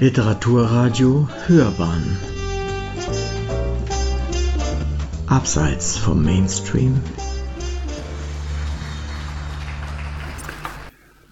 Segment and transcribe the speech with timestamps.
[0.00, 2.16] Literaturradio Hörbahn
[5.26, 7.00] Abseits vom Mainstream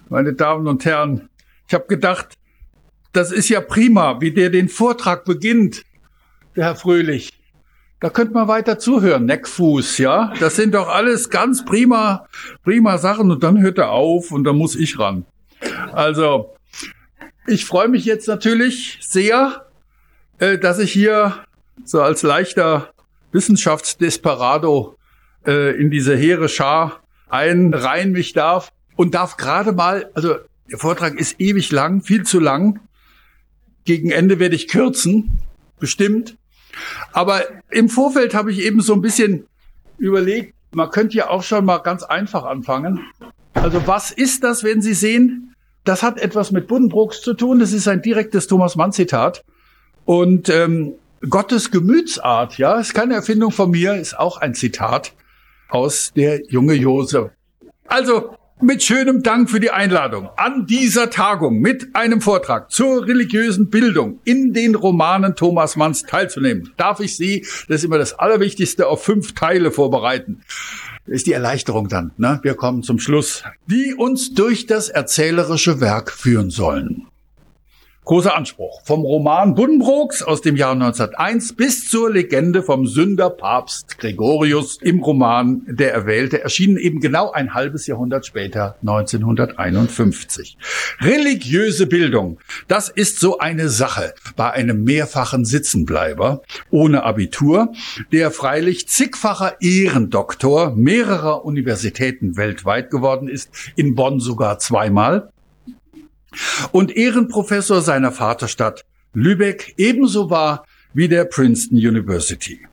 [0.09, 1.29] Meine Damen und Herren,
[1.65, 2.33] ich habe gedacht,
[3.13, 5.83] das ist ja prima, wie der den Vortrag beginnt,
[6.57, 7.31] der Herr Fröhlich.
[8.01, 10.33] Da könnte man weiter zuhören, Neckfuß, ja.
[10.41, 12.27] Das sind doch alles ganz prima,
[12.65, 15.25] prima Sachen und dann hört er auf und dann muss ich ran.
[15.93, 16.56] Also,
[17.47, 19.65] ich freue mich jetzt natürlich sehr,
[20.39, 21.45] äh, dass ich hier
[21.83, 22.91] so als leichter
[23.31, 24.97] Wissenschaftsdesperado
[25.45, 30.35] äh, in diese hehre Schar einreihen mich darf und darf gerade mal, also
[30.69, 32.81] der Vortrag ist ewig lang, viel zu lang.
[33.85, 35.39] Gegen Ende werde ich kürzen,
[35.79, 36.37] bestimmt.
[37.13, 39.47] Aber im Vorfeld habe ich eben so ein bisschen
[39.97, 42.99] überlegt, man könnte ja auch schon mal ganz einfach anfangen.
[43.53, 45.55] Also was ist das, wenn Sie sehen?
[45.87, 47.59] Das hat etwas mit Buddenbrooks zu tun.
[47.59, 49.45] Das ist ein direktes Thomas Mann Zitat.
[50.03, 50.95] Und ähm,
[51.29, 55.13] Gottes Gemütsart, ja, ist keine Erfindung von mir, ist auch ein Zitat
[55.69, 57.31] aus der junge Josef.
[57.87, 63.69] Also mit schönem Dank für die Einladung an dieser Tagung mit einem Vortrag zur religiösen
[63.69, 66.73] Bildung in den Romanen Thomas Manns teilzunehmen.
[66.75, 70.41] Darf ich Sie, das ist immer das Allerwichtigste, auf fünf Teile vorbereiten.
[71.07, 72.11] Ist die Erleichterung dann.
[72.17, 72.39] Ne?
[72.43, 77.07] Wir kommen zum Schluss, die uns durch das erzählerische Werk führen sollen.
[78.07, 78.79] Großer Anspruch.
[78.85, 85.63] Vom Roman Buddenbrooks aus dem Jahr 1901 bis zur Legende vom Sünderpapst Gregorius im Roman
[85.67, 90.57] Der Erwählte, erschienen eben genau ein halbes Jahrhundert später, 1951.
[91.01, 97.73] Religiöse Bildung, das ist so eine Sache bei einem mehrfachen Sitzenbleiber ohne Abitur,
[98.13, 105.29] der freilich zigfacher Ehrendoktor mehrerer Universitäten weltweit geworden ist, in Bonn sogar zweimal
[106.71, 112.67] und Ehrenprofessor seiner Vaterstadt Lübeck ebenso war wie der Princeton University.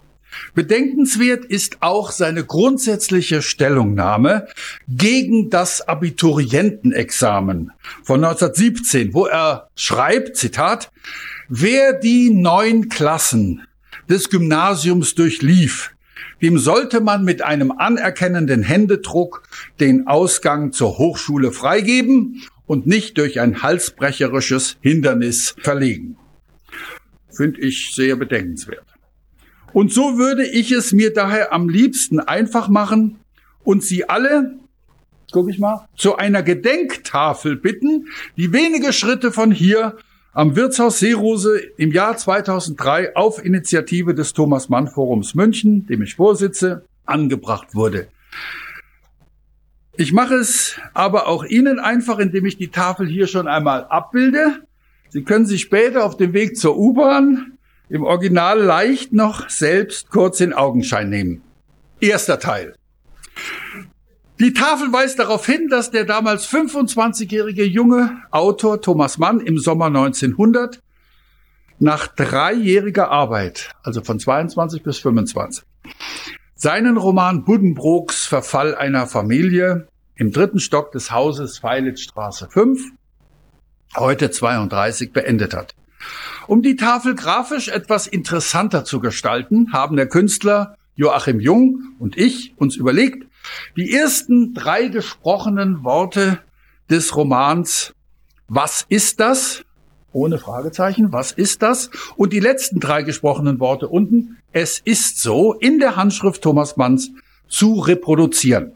[0.55, 4.47] Bedenkenswert ist auch seine grundsätzliche Stellungnahme
[4.89, 7.73] gegen das Abiturientenexamen
[8.03, 10.91] von 1917, wo er schreibt, Zitat,
[11.49, 13.63] wer die neun Klassen
[14.09, 15.95] des Gymnasiums durchlief,
[16.43, 19.45] dem sollte man mit einem anerkennenden Händedruck
[19.81, 26.17] den Ausgang zur Hochschule freigeben und nicht durch ein halsbrecherisches Hindernis verlegen.
[27.31, 28.87] Finde ich sehr bedenkenswert.
[29.73, 33.19] Und so würde ich es mir daher am liebsten einfach machen
[33.65, 34.55] und Sie alle,
[35.33, 39.97] guck ich mal, zu einer Gedenktafel bitten, die wenige Schritte von hier
[40.33, 46.15] am Wirtshaus Seerose im Jahr 2003 auf Initiative des Thomas Mann Forums München, dem ich
[46.17, 48.09] vorsitze, angebracht wurde.
[49.97, 54.67] Ich mache es aber auch Ihnen einfach, indem ich die Tafel hier schon einmal abbilde.
[55.09, 60.41] Sie können sich später auf dem Weg zur U-Bahn im Original leicht noch selbst kurz
[60.41, 61.43] in Augenschein nehmen.
[62.01, 62.75] Erster Teil.
[64.41, 69.87] Die Tafel weist darauf hin, dass der damals 25-jährige junge Autor Thomas Mann im Sommer
[69.87, 70.81] 1900
[71.79, 75.65] nach dreijähriger Arbeit, also von 22 bis 25,
[76.65, 79.87] seinen Roman Buddenbrooks Verfall einer Familie
[80.17, 82.81] im dritten Stock des Hauses Feilitzstraße 5,
[83.97, 85.75] heute 32, beendet hat.
[86.47, 92.55] Um die Tafel grafisch etwas interessanter zu gestalten, haben der Künstler Joachim Jung und ich
[92.57, 93.27] uns überlegt,
[93.77, 96.39] die ersten drei gesprochenen Worte
[96.89, 97.93] des Romans
[98.49, 99.67] Was ist das?
[100.15, 101.91] Ohne Fragezeichen, was ist das?
[102.17, 107.11] Und die letzten drei gesprochenen Worte unten, es ist so, in der Handschrift Thomas Manns
[107.49, 108.73] zu reproduzieren.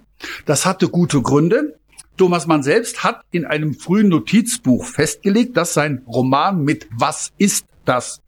[0.47, 1.79] Das hatte gute Gründe.
[2.17, 7.67] Thomas Mann selbst hat in einem frühen Notizbuch festgelegt, dass sein Roman mit Was ist
[7.85, 8.21] das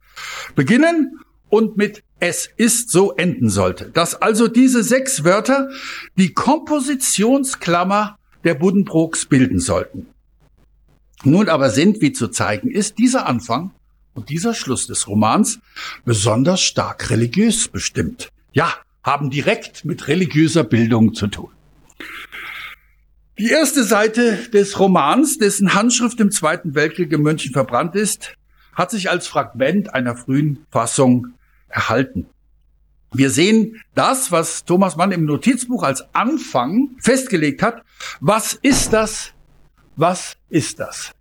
[0.54, 3.86] beginnen und mit Es ist so enden sollte.
[3.86, 5.70] Dass also diese sechs Wörter
[6.16, 10.06] die Kompositionsklammer der Buddenbrooks bilden sollten.
[11.22, 13.72] Nun aber sind, wie zu zeigen ist, dieser Anfang
[14.14, 15.60] und dieser Schluss des Romans
[16.04, 18.30] besonders stark religiös bestimmt.
[18.52, 21.50] Ja, haben direkt mit religiöser Bildung zu tun.
[23.38, 28.34] Die erste Seite des Romans, dessen Handschrift im Zweiten Weltkrieg in München verbrannt ist,
[28.74, 31.28] hat sich als Fragment einer frühen Fassung
[31.68, 32.26] erhalten.
[33.12, 37.82] Wir sehen das, was Thomas Mann im Notizbuch als Anfang festgelegt hat.
[38.20, 39.32] Was ist das?
[40.00, 41.12] Was ist das?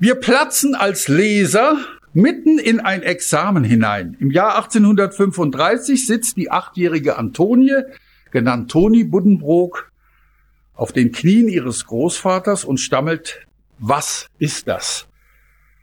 [0.00, 1.76] Wir platzen als Leser
[2.12, 4.16] mitten in ein Examen hinein.
[4.18, 7.84] Im Jahr 1835 sitzt die achtjährige Antonie,
[8.32, 9.92] genannt Toni Buddenbrook,
[10.74, 13.46] auf den Knien ihres Großvaters und stammelt,
[13.78, 15.06] was ist das?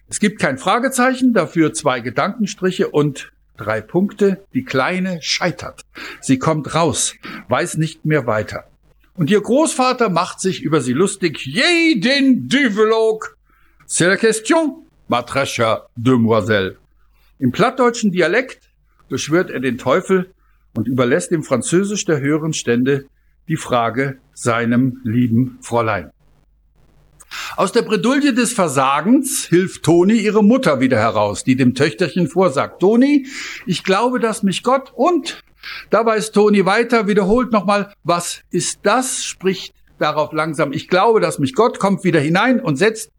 [0.10, 4.44] Es gibt kein Fragezeichen, dafür zwei Gedankenstriche und drei Punkte.
[4.54, 5.84] Die Kleine scheitert.
[6.20, 7.16] Sie kommt raus,
[7.48, 8.66] weiß nicht mehr weiter.
[9.16, 11.46] Und ihr Großvater macht sich über sie lustig.
[11.46, 13.38] Jeden Düvelog!
[13.88, 16.78] C'est la question, ma très chère demoiselle.
[17.40, 18.70] Im plattdeutschen Dialekt
[19.08, 20.34] beschwört er den Teufel
[20.76, 23.06] und überlässt dem Französisch der höheren Stände
[23.48, 26.12] die Frage seinem lieben Fräulein.
[27.56, 32.80] Aus der Bredouille des Versagens hilft Toni ihre Mutter wieder heraus, die dem Töchterchen vorsagt,
[32.82, 33.28] Toni,
[33.66, 35.42] ich glaube, dass mich Gott und
[35.90, 41.40] dabei ist Toni weiter, wiederholt nochmal, was ist das, spricht darauf langsam, ich glaube, dass
[41.40, 43.12] mich Gott kommt wieder hinein und setzt,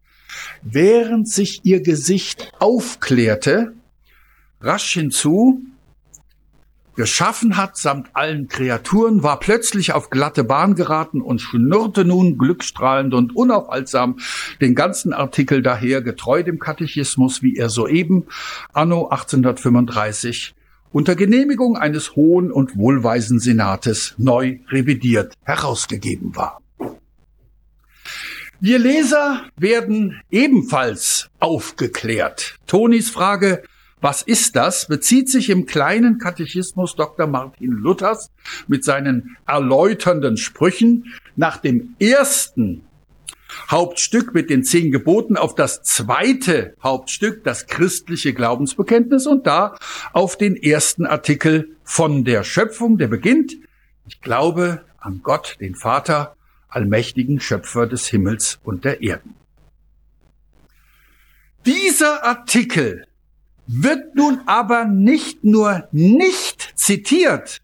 [0.61, 3.73] während sich ihr Gesicht aufklärte,
[4.61, 5.61] rasch hinzu,
[6.95, 13.13] geschaffen hat samt allen Kreaturen, war plötzlich auf glatte Bahn geraten und schnurrte nun glückstrahlend
[13.13, 14.17] und unaufhaltsam
[14.61, 18.25] den ganzen Artikel daher, getreu dem Katechismus, wie er soeben,
[18.73, 20.55] anno 1835,
[20.91, 26.61] unter Genehmigung eines hohen und wohlweisen Senates neu revidiert herausgegeben war.
[28.59, 32.57] Wir Leser werden ebenfalls aufgeklärt.
[32.65, 33.61] Tonis Frage,
[34.01, 34.87] was ist das?
[34.87, 37.27] bezieht sich im kleinen Katechismus Dr.
[37.27, 38.31] Martin Luthers
[38.67, 42.86] mit seinen erläuternden Sprüchen nach dem ersten
[43.69, 49.77] Hauptstück mit den zehn Geboten auf das zweite Hauptstück, das christliche Glaubensbekenntnis und da
[50.13, 53.53] auf den ersten Artikel von der Schöpfung, der beginnt,
[54.07, 56.35] ich glaube an Gott, den Vater,
[56.69, 59.35] allmächtigen Schöpfer des Himmels und der Erden.
[61.65, 63.05] Dieser Artikel
[63.67, 67.61] wird nun aber nicht nur nicht zitiert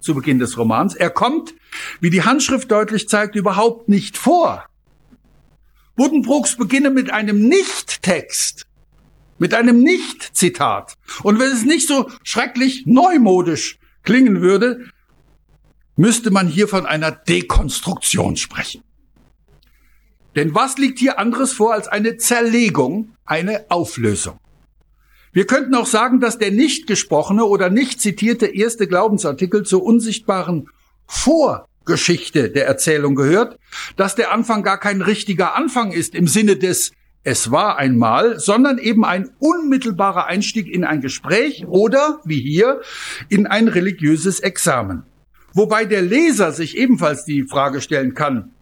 [0.00, 1.54] zu Beginn des Romans, er kommt,
[2.00, 4.64] wie die Handschrift deutlich zeigt, überhaupt nicht vor.
[6.00, 8.64] Buddenbrooks beginne mit einem Nicht-Text,
[9.38, 10.94] mit einem Nicht-Zitat.
[11.22, 14.86] Und wenn es nicht so schrecklich neumodisch klingen würde,
[15.96, 18.82] müsste man hier von einer Dekonstruktion sprechen.
[20.36, 24.38] Denn was liegt hier anderes vor als eine Zerlegung, eine Auflösung?
[25.34, 30.70] Wir könnten auch sagen, dass der nicht gesprochene oder nicht zitierte erste Glaubensartikel zur unsichtbaren
[31.80, 33.58] Vorgeschichte der Erzählung gehört,
[33.96, 36.92] dass der Anfang gar kein richtiger Anfang ist im Sinne des
[37.22, 42.80] es war einmal, sondern eben ein unmittelbarer Einstieg in ein Gespräch oder, wie hier,
[43.28, 45.02] in ein religiöses Examen.
[45.52, 48.52] Wobei der Leser sich ebenfalls die Frage stellen kann,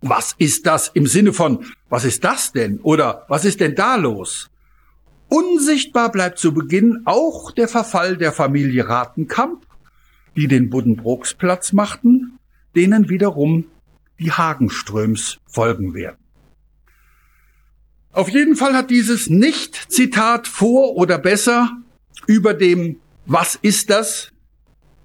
[0.00, 2.78] was ist das im Sinne von, was ist das denn?
[2.80, 4.50] Oder was ist denn da los?
[5.28, 9.63] Unsichtbar bleibt zu Beginn auch der Verfall der Familie Ratenkamp,
[10.36, 12.38] die den Buddenbrooks Platz machten,
[12.74, 13.66] denen wiederum
[14.18, 16.18] die Hagenströms folgen werden.
[18.12, 21.70] Auf jeden Fall hat dieses Nicht-Zitat vor oder besser
[22.26, 22.96] über dem
[23.26, 24.30] Was ist das?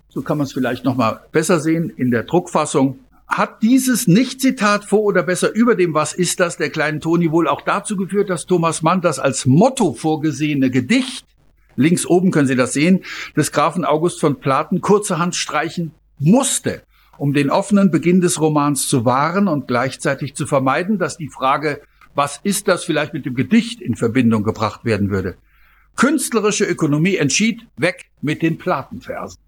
[0.09, 2.99] So kann man es vielleicht noch mal besser sehen in der Druckfassung
[3.29, 7.47] hat dieses Nicht-Zitat vor oder besser über dem Was ist das der kleinen Toni wohl
[7.47, 11.25] auch dazu geführt, dass Thomas Mann das als Motto vorgesehene Gedicht,
[11.79, 13.03] links oben können Sie das sehen,
[13.35, 16.83] des Grafen August von Platen kurzerhand streichen musste,
[17.17, 21.81] um den offenen Beginn des Romans zu wahren und gleichzeitig zu vermeiden, dass die Frage,
[22.15, 25.35] was ist das vielleicht mit dem Gedicht in Verbindung gebracht werden würde.
[25.95, 29.39] Künstlerische Ökonomie entschied weg mit den Platenversen.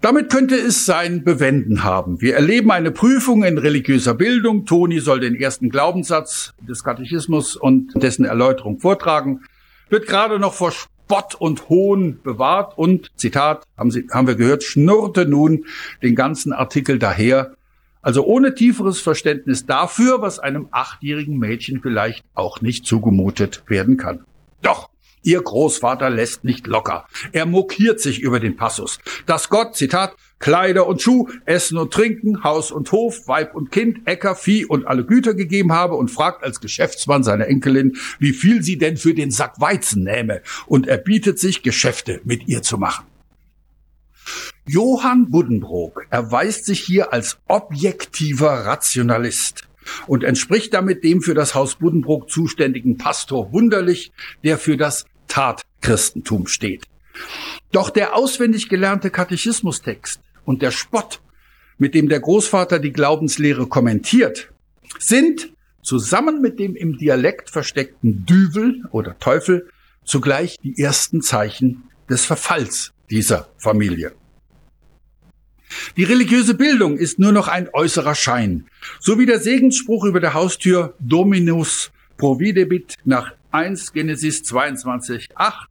[0.00, 2.20] Damit könnte es sein Bewenden haben.
[2.20, 4.64] Wir erleben eine Prüfung in religiöser Bildung.
[4.64, 9.40] Toni soll den ersten Glaubenssatz des Katechismus und dessen Erläuterung vortragen.
[9.90, 14.62] Wird gerade noch vor Spott und Hohn bewahrt und, Zitat, haben, Sie, haben wir gehört,
[14.62, 15.64] schnurrte nun
[16.02, 17.54] den ganzen Artikel daher.
[18.02, 24.24] Also ohne tieferes Verständnis dafür, was einem achtjährigen Mädchen vielleicht auch nicht zugemutet werden kann.
[24.62, 24.90] Doch,
[25.22, 27.06] Ihr Großvater lässt nicht locker.
[27.32, 28.98] Er mokiert sich über den Passus.
[29.26, 34.06] Dass Gott, Zitat, Kleider und Schuh, Essen und Trinken, Haus und Hof, Weib und Kind,
[34.06, 38.62] Äcker, Vieh und alle Güter gegeben habe und fragt als Geschäftsmann seine Enkelin, wie viel
[38.62, 42.78] sie denn für den Sack Weizen nähme und er bietet sich, Geschäfte mit ihr zu
[42.78, 43.06] machen.
[44.66, 49.66] Johann Buddenbrook erweist sich hier als objektiver Rationalist
[50.06, 54.12] und entspricht damit dem für das Haus Buddenbrook zuständigen Pastor Wunderlich,
[54.44, 56.84] der für das Tatchristentum steht.
[57.72, 61.20] Doch der auswendig gelernte Katechismustext und der Spott,
[61.76, 64.50] mit dem der Großvater die Glaubenslehre kommentiert,
[64.98, 65.52] sind
[65.82, 69.68] zusammen mit dem im Dialekt versteckten Düvel oder Teufel
[70.04, 74.12] zugleich die ersten Zeichen des Verfalls dieser Familie.
[75.98, 78.68] Die religiöse Bildung ist nur noch ein äußerer Schein.
[79.00, 85.68] So wie der Segensspruch über der Haustür Dominus providebit nach 1 Genesis 22, 8.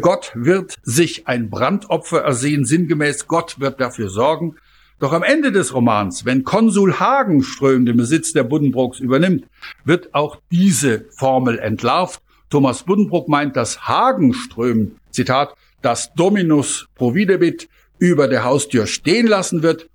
[0.00, 4.56] Gott wird sich ein Brandopfer ersehen, sinngemäß Gott wird dafür sorgen.
[4.98, 9.44] Doch am Ende des Romans, wenn Konsul Hagenström den Besitz der Buddenbrooks übernimmt,
[9.84, 12.22] wird auch diese Formel entlarvt.
[12.48, 17.68] Thomas Buddenbrook meint, dass Hagenström, Zitat, das Dominus Providebit
[17.98, 19.88] über der Haustür stehen lassen wird,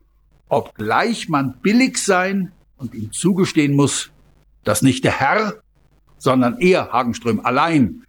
[0.49, 4.11] obgleich man billig sein und ihm zugestehen muss,
[4.63, 5.55] dass nicht der Herr,
[6.17, 8.03] sondern er, Hagenström, allein,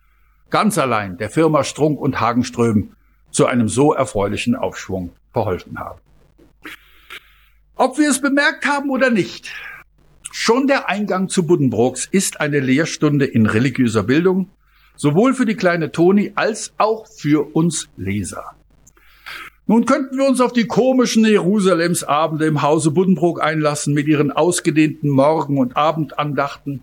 [0.53, 2.93] ganz allein der Firma Strunk und Hagenström
[3.33, 5.99] zu einem so erfreulichen Aufschwung verholfen haben.
[7.75, 9.51] Ob wir es bemerkt haben oder nicht,
[10.31, 14.51] schon der Eingang zu Buddenbrooks ist eine Lehrstunde in religiöser Bildung,
[14.95, 18.55] sowohl für die kleine Toni als auch für uns Leser.
[19.67, 25.09] Nun könnten wir uns auf die komischen Jerusalemsabende im Hause Buddenbrook einlassen mit ihren ausgedehnten
[25.09, 26.83] Morgen- und Abendandachten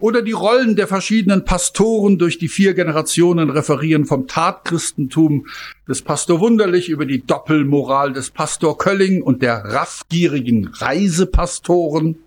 [0.00, 5.46] oder die Rollen der verschiedenen Pastoren durch die vier Generationen referieren vom Tatchristentum
[5.88, 12.18] des Pastor Wunderlich über die Doppelmoral des Pastor Kölling und der raffgierigen Reisepastoren,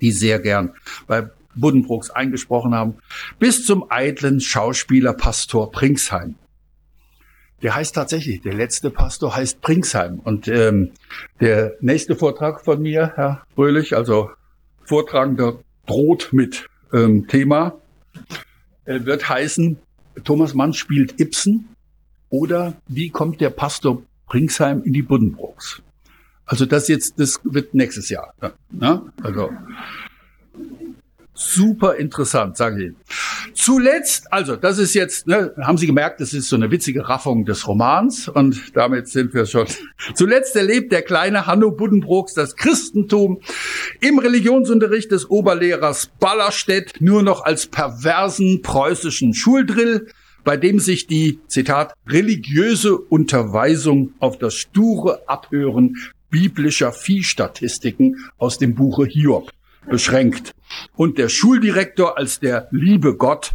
[0.00, 0.72] die sehr gern
[1.06, 2.94] bei Buddenbrooks eingesprochen haben,
[3.38, 6.36] bis zum eitlen Schauspieler Pastor Pringsheim.
[7.62, 10.18] Der heißt tatsächlich, der letzte Pastor heißt Pringsheim.
[10.18, 10.90] Und ähm,
[11.40, 14.30] der nächste Vortrag von mir, Herr Fröhlich, also
[14.84, 17.78] Vortragender droht mit ähm, Thema,
[18.84, 19.78] äh, wird heißen,
[20.24, 21.68] Thomas Mann spielt Ibsen
[22.28, 25.82] oder wie kommt der Pastor Pringsheim in die Buddenbrooks?
[26.44, 28.34] Also das jetzt, das wird nächstes Jahr.
[28.70, 29.02] Ne?
[29.22, 29.50] Also
[31.42, 32.96] super interessant, sage ich Ihnen.
[33.54, 37.44] Zuletzt, also das ist jetzt, ne, haben Sie gemerkt, das ist so eine witzige Raffung
[37.44, 39.66] des Romans und damit sind wir schon.
[40.14, 43.40] Zuletzt erlebt der kleine Hanno Buddenbrooks das Christentum
[44.00, 50.08] im Religionsunterricht des Oberlehrers Ballerstedt nur noch als perversen preußischen Schuldrill,
[50.44, 55.96] bei dem sich die, Zitat, religiöse Unterweisung auf das sture Abhören
[56.30, 59.52] biblischer Viehstatistiken aus dem Buche Hiob
[59.88, 60.54] beschränkt
[60.96, 63.52] und der Schuldirektor als der liebe Gott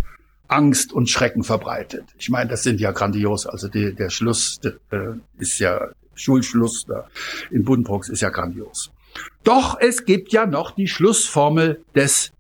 [0.48, 2.06] Angst und Schrecken verbreitet.
[2.18, 3.46] Ich meine, das sind ja grandios.
[3.46, 4.72] Also die, der Schluss äh,
[5.38, 7.08] ist ja Schulschluss da
[7.52, 8.92] in Buddenbrooks ist ja grandios.
[9.44, 12.32] Doch es gibt ja noch die Schlussformel des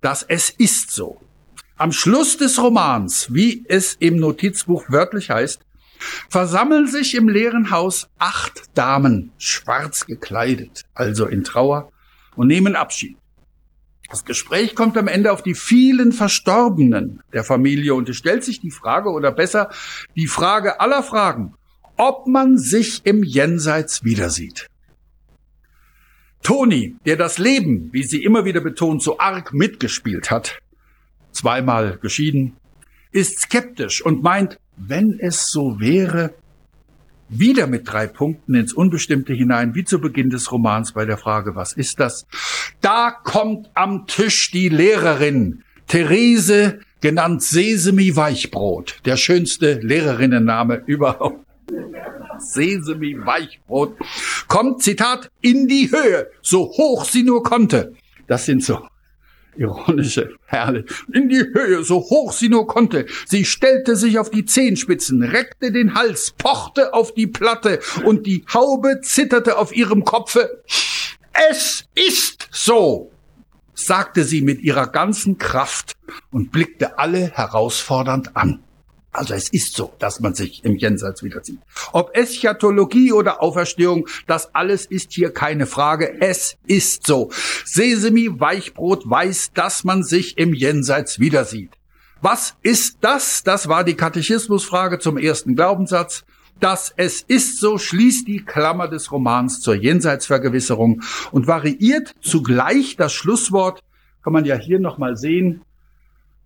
[0.00, 1.18] dass es ist so.
[1.78, 5.62] Am Schluss des Romans, wie es im Notizbuch wörtlich heißt,
[6.28, 11.90] versammeln sich im leeren Haus acht Damen, schwarz gekleidet, also in Trauer,
[12.36, 13.16] und nehmen Abschied.
[14.14, 18.60] Das Gespräch kommt am Ende auf die vielen Verstorbenen der Familie und es stellt sich
[18.60, 19.70] die Frage oder besser
[20.14, 21.54] die Frage aller Fragen,
[21.96, 24.68] ob man sich im Jenseits wiedersieht.
[26.44, 30.60] Toni, der das Leben, wie sie immer wieder betont, so arg mitgespielt hat,
[31.32, 32.54] zweimal geschieden,
[33.10, 36.34] ist skeptisch und meint, wenn es so wäre,
[37.38, 41.54] wieder mit drei Punkten ins Unbestimmte hinein, wie zu Beginn des Romans bei der Frage,
[41.54, 42.26] was ist das?
[42.80, 51.44] Da kommt am Tisch die Lehrerin, Therese, genannt Sesemi Weichbrot, der schönste Lehrerinnenname überhaupt.
[52.38, 53.96] Sesemi Weichbrot,
[54.48, 57.94] kommt, Zitat, in die Höhe, so hoch sie nur konnte.
[58.26, 58.86] Das sind so
[59.56, 63.06] ironische Perle, in die Höhe, so hoch sie nur konnte.
[63.26, 68.44] Sie stellte sich auf die Zehenspitzen, reckte den Hals, pochte auf die Platte und die
[68.52, 70.62] Haube zitterte auf ihrem Kopfe.
[71.50, 73.10] Es ist so,
[73.74, 75.92] sagte sie mit ihrer ganzen Kraft
[76.30, 78.62] und blickte alle herausfordernd an.
[79.14, 81.60] Also es ist so, dass man sich im Jenseits wiedersieht.
[81.92, 86.20] Ob Eschatologie oder Auferstehung, das alles ist hier keine Frage.
[86.20, 87.30] Es ist so.
[87.64, 91.70] Sesemi Weichbrot weiß, dass man sich im Jenseits wiedersieht.
[92.22, 93.44] Was ist das?
[93.44, 96.24] Das war die Katechismusfrage zum ersten Glaubenssatz.
[96.58, 103.12] Das Es ist so schließt die Klammer des Romans zur Jenseitsvergewisserung und variiert zugleich das
[103.12, 103.82] Schlusswort,
[104.24, 105.62] kann man ja hier nochmal sehen,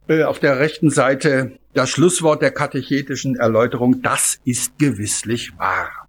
[0.09, 6.09] auf der rechten Seite das Schlusswort der katechetischen Erläuterung, das ist gewisslich wahr.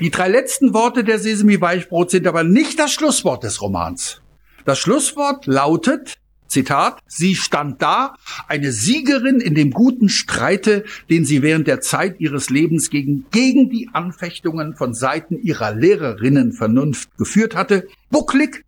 [0.00, 4.22] Die drei letzten Worte der Sesemi Weichbrot sind aber nicht das Schlusswort des Romans.
[4.64, 6.16] Das Schlusswort lautet,
[6.48, 8.14] Zitat, sie stand da,
[8.48, 13.68] eine Siegerin in dem guten Streite, den sie während der Zeit ihres Lebens gegen, gegen
[13.68, 18.64] die Anfechtungen von Seiten ihrer Lehrerinnen Vernunft geführt hatte, bucklig,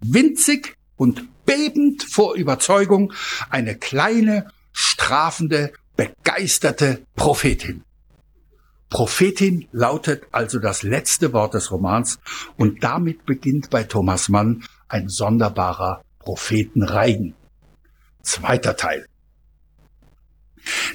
[0.00, 3.12] winzig und bebend vor Überzeugung,
[3.48, 7.82] eine kleine, strafende, begeisterte Prophetin.
[8.90, 12.18] Prophetin lautet also das letzte Wort des Romans
[12.56, 17.34] und damit beginnt bei Thomas Mann ein sonderbarer Prophetenreigen.
[18.22, 19.06] zweiter Teil.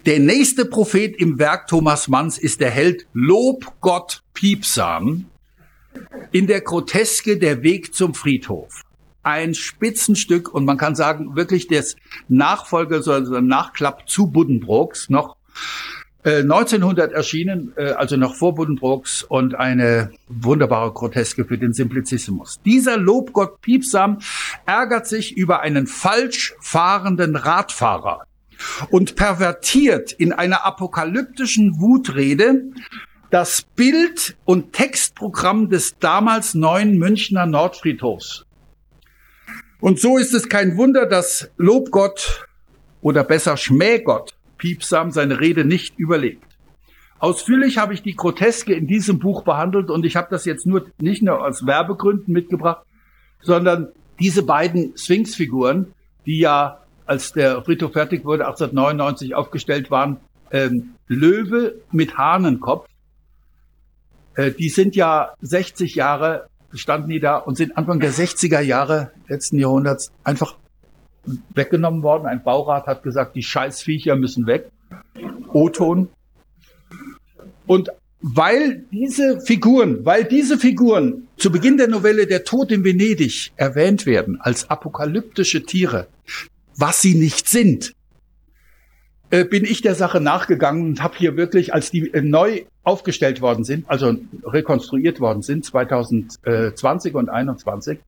[0.05, 5.25] Der nächste Prophet im Werk Thomas Manns ist der Held Lob Gott Piepsam
[6.31, 8.83] in der Groteske Der Weg zum Friedhof.
[9.23, 11.95] Ein Spitzenstück und man kann sagen, wirklich des
[12.27, 15.35] Nachfolger, so ein Nachklapp zu Buddenbrooks, noch
[16.23, 22.59] 1900 äh, erschienen, äh, also noch vor Buddenbrooks und eine wunderbare Groteske für den Simplicissimus.
[22.63, 24.19] Dieser Lobgott Piepsam
[24.65, 28.25] ärgert sich über einen falsch fahrenden Radfahrer
[28.91, 32.65] und pervertiert in einer apokalyptischen Wutrede
[33.31, 38.45] das Bild und Textprogramm des damals neuen Münchner Nordfriedhofs.
[39.81, 42.47] Und so ist es kein Wunder, dass Lobgott
[43.01, 46.45] oder besser Schmähgott Piepsam seine Rede nicht überlebt.
[47.17, 50.85] Ausführlich habe ich die Groteske in diesem Buch behandelt und ich habe das jetzt nur
[50.99, 52.85] nicht nur aus Werbegründen mitgebracht,
[53.41, 55.93] sondern diese beiden Sphinx-Figuren,
[56.27, 60.17] die ja, als der Friedhof fertig wurde, 1899 aufgestellt waren,
[60.51, 62.87] ähm, Löwe mit Hahnenkopf,
[64.35, 69.11] äh, die sind ja 60 Jahre, standen die da und sind Anfang der 60er Jahre
[69.27, 70.55] letzten Jahrhunderts einfach
[71.53, 72.25] weggenommen worden.
[72.25, 74.71] Ein Baurat hat gesagt, die Scheißviecher müssen weg.
[75.53, 76.09] O-Ton.
[77.67, 83.51] Und weil diese Figuren, weil diese Figuren zu Beginn der Novelle Der Tod in Venedig
[83.55, 86.07] erwähnt werden als apokalyptische Tiere,
[86.77, 87.93] was sie nicht sind,
[89.31, 93.41] äh, bin ich der Sache nachgegangen und habe hier wirklich, als die äh, neu aufgestellt
[93.41, 97.99] worden sind, also rekonstruiert worden sind, 2020 und 2021,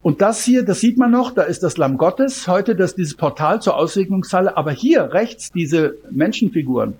[0.00, 3.16] und das hier, das sieht man noch, da ist das Lamm Gottes, heute das dieses
[3.16, 6.94] Portal zur Aussegnungshalle, aber hier rechts diese Menschenfiguren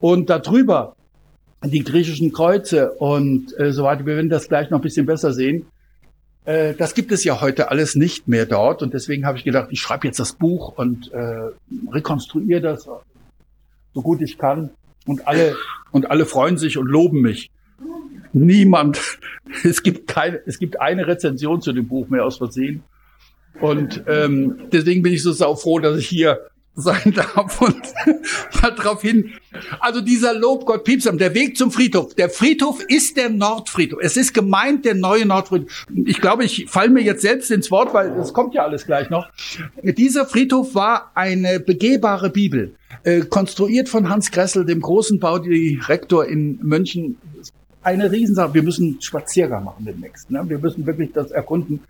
[0.00, 0.94] und darüber
[1.64, 4.06] die griechischen Kreuze und äh, so weiter.
[4.06, 5.66] Wir werden das gleich noch ein bisschen besser sehen.
[6.44, 9.68] Äh, das gibt es ja heute alles nicht mehr dort und deswegen habe ich gedacht,
[9.70, 11.50] ich schreibe jetzt das Buch und äh,
[11.90, 12.88] rekonstruiere das
[13.92, 14.70] so gut ich kann
[15.06, 15.56] und alle
[15.92, 17.50] und alle freuen sich und loben mich
[18.32, 19.00] niemand,
[19.64, 22.82] es gibt keine, es gibt eine Rezension zu dem Buch mehr aus Versehen.
[23.60, 27.80] Und ähm, deswegen bin ich so sau froh, dass ich hier sein darf und
[28.62, 29.32] mal drauf hin.
[29.80, 32.14] Also dieser Lobgott Piepsam, der Weg zum Friedhof.
[32.14, 34.00] Der Friedhof ist der Nordfriedhof.
[34.02, 35.86] Es ist gemeint der neue Nordfriedhof.
[36.04, 39.10] Ich glaube, ich falle mir jetzt selbst ins Wort, weil das kommt ja alles gleich
[39.10, 39.28] noch.
[39.82, 46.58] Dieser Friedhof war eine begehbare Bibel, äh, konstruiert von Hans Gressel, dem großen Baudirektor in
[46.62, 47.18] München
[47.82, 48.54] eine Riesensache.
[48.54, 50.30] Wir müssen Spaziergang machen demnächst.
[50.30, 50.42] Ne?
[50.46, 51.80] Wir müssen wirklich das erkunden.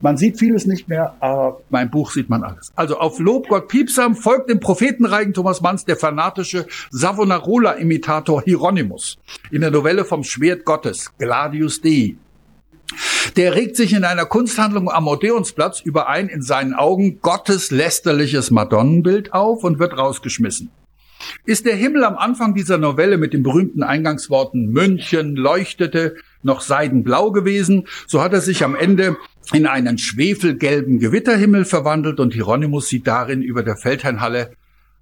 [0.00, 2.70] Man sieht vieles nicht mehr, aber mein Buch sieht man alles.
[2.76, 9.16] Also auf Lob Gott Piepsam folgt dem Prophetenreichen Thomas Manns der fanatische Savonarola-Imitator Hieronymus
[9.50, 12.16] in der Novelle vom Schwert Gottes, Gladius Dei.
[13.36, 19.32] Der regt sich in einer Kunsthandlung am Odeonsplatz über ein in seinen Augen gotteslästerliches Madonnenbild
[19.32, 20.70] auf und wird rausgeschmissen.
[21.46, 27.32] Ist der Himmel am Anfang dieser Novelle mit den berühmten Eingangsworten München leuchtete noch seidenblau
[27.32, 29.16] gewesen, so hat er sich am Ende
[29.52, 34.52] in einen schwefelgelben Gewitterhimmel verwandelt und Hieronymus sieht darin über der Feldherrnhalle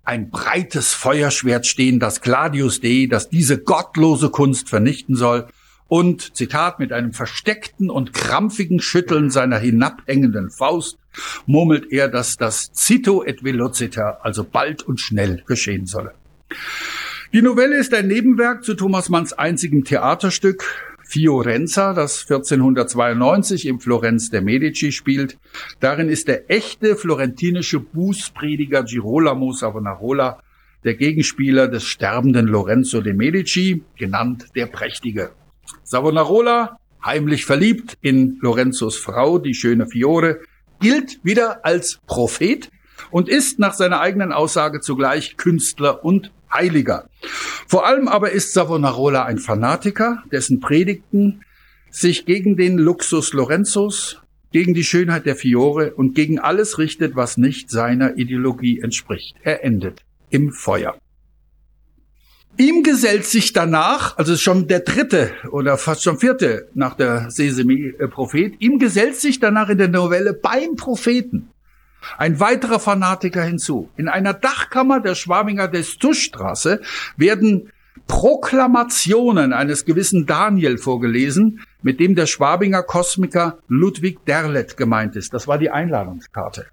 [0.05, 5.47] ein breites Feuerschwert stehen, das Gladius Dei, das diese gottlose Kunst vernichten soll
[5.89, 10.99] und, Zitat, mit einem versteckten und krampfigen Schütteln seiner hinabhängenden Faust
[11.47, 16.15] murmelt er, dass das Cito et velocita, also bald und schnell geschehen solle.
[17.33, 24.31] Die Novelle ist ein Nebenwerk zu Thomas Manns einzigem Theaterstück Fiorenza, das 1492 im Florenz
[24.31, 25.39] der Medici spielt.
[25.81, 30.43] Darin ist der echte florentinische Bußprediger Girolamo Savonarola
[30.85, 35.31] der Gegenspieler des sterbenden Lorenzo de Medici, genannt der Prächtige.
[35.83, 40.41] Savonarola, heimlich verliebt in Lorenzos Frau, die schöne Fiore,
[40.81, 42.71] gilt wieder als Prophet
[43.11, 47.11] und ist nach seiner eigenen Aussage zugleich Künstler und Heiliger.
[47.67, 51.43] Vor allem aber ist Savonarola ein Fanatiker, dessen Predigten
[51.91, 54.21] sich gegen den Luxus Lorenzos,
[54.53, 59.37] gegen die Schönheit der Fiore und gegen alles richtet, was nicht seiner Ideologie entspricht.
[59.43, 60.97] Er endet im Feuer.
[62.57, 68.55] Ihm gesellt sich danach, also schon der dritte oder fast schon vierte nach der Sesemi-Prophet,
[68.61, 71.49] ihm gesellt sich danach in der Novelle beim Propheten
[72.19, 73.91] ein weiterer Fanatiker hinzu.
[73.97, 76.81] In einer Dachkammer der Schwabinger Destuschstraße
[77.17, 77.71] werden
[78.07, 85.33] Proklamationen eines gewissen Daniel vorgelesen, mit dem der Schwabinger Kosmiker Ludwig Derlet gemeint ist.
[85.33, 86.67] Das war die Einladungskarte.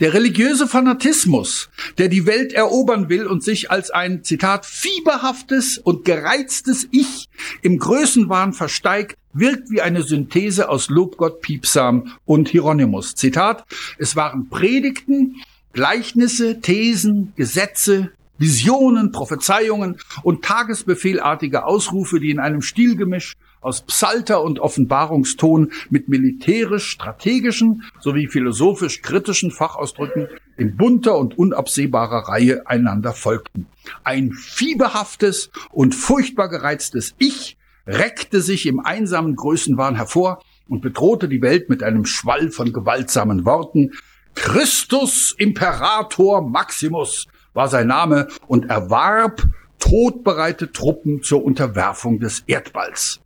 [0.00, 6.04] Der religiöse Fanatismus, der die Welt erobern will und sich als ein, Zitat, fieberhaftes und
[6.04, 7.28] gereiztes Ich
[7.62, 13.14] im Größenwahn versteigt, wirkt wie eine Synthese aus Lobgott, Piepsam und Hieronymus.
[13.14, 13.64] Zitat,
[13.98, 15.36] es waren Predigten,
[15.72, 24.60] Gleichnisse, Thesen, Gesetze, Visionen, Prophezeiungen und tagesbefehlartige Ausrufe, die in einem Stilgemisch aus Psalter und
[24.60, 33.66] Offenbarungston mit militärisch-strategischen sowie philosophisch-kritischen Fachausdrücken in bunter und unabsehbarer Reihe einander folgten.
[34.04, 37.57] Ein fiebehaftes und furchtbar gereiztes Ich
[37.88, 43.44] reckte sich im einsamen Größenwahn hervor und bedrohte die Welt mit einem Schwall von gewaltsamen
[43.44, 43.92] Worten.
[44.34, 49.42] Christus Imperator Maximus war sein Name und erwarb
[49.78, 53.20] todbereite Truppen zur Unterwerfung des Erdballs.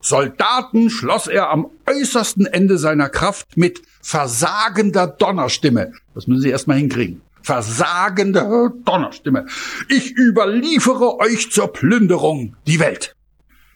[0.00, 5.92] Soldaten schloss er am äußersten Ende seiner Kraft mit versagender Donnerstimme.
[6.14, 7.20] Das müssen Sie erstmal hinkriegen.
[7.42, 9.46] Versagende Donnerstimme.
[9.88, 13.14] Ich überliefere euch zur Plünderung die Welt.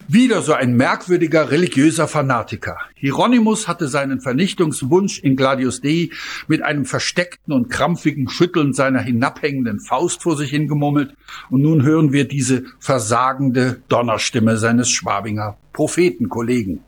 [0.08, 2.76] Wieder so ein merkwürdiger religiöser Fanatiker.
[2.94, 6.10] Hieronymus hatte seinen Vernichtungswunsch in Gladius Dei
[6.48, 11.14] mit einem versteckten und krampfigen Schütteln seiner hinabhängenden Faust vor sich hingemurmelt.
[11.50, 16.80] Und nun hören wir diese versagende Donnerstimme seines Schwabinger Prophetenkollegen.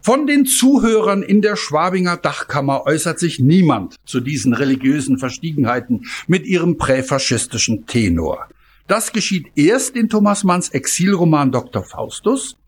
[0.00, 6.44] Von den Zuhörern in der Schwabinger Dachkammer äußert sich niemand zu diesen religiösen Verstiegenheiten mit
[6.46, 8.48] ihrem präfaschistischen Tenor.
[8.92, 11.82] Das geschieht erst in Thomas Manns Exilroman Dr.
[11.82, 12.58] Faustus,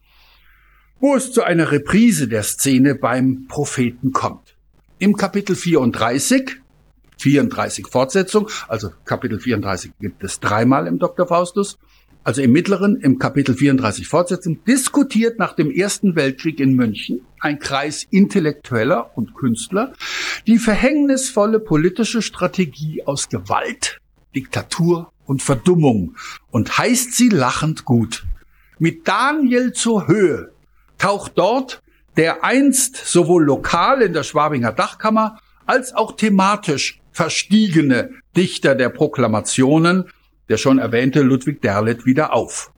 [0.98, 4.56] wo es zu einer Reprise der Szene beim Propheten kommt.
[4.98, 6.62] Im Kapitel 34,
[7.18, 11.26] 34 Fortsetzung, also Kapitel 34 gibt es dreimal im Dr.
[11.26, 11.76] Faustus,
[12.22, 17.58] also im mittleren, im Kapitel 34 Fortsetzung, diskutiert nach dem Ersten Weltkrieg in München ein
[17.58, 19.92] Kreis Intellektueller und Künstler
[20.46, 24.00] die verhängnisvolle politische Strategie aus Gewalt,
[24.34, 26.16] Diktatur und Verdummung
[26.50, 28.26] und heißt sie lachend gut.
[28.78, 30.52] Mit Daniel zur Höhe
[30.98, 31.82] taucht dort
[32.16, 40.10] der einst sowohl lokal in der Schwabinger Dachkammer als auch thematisch verstiegene Dichter der Proklamationen,
[40.48, 42.72] der schon erwähnte Ludwig Derlet, wieder auf.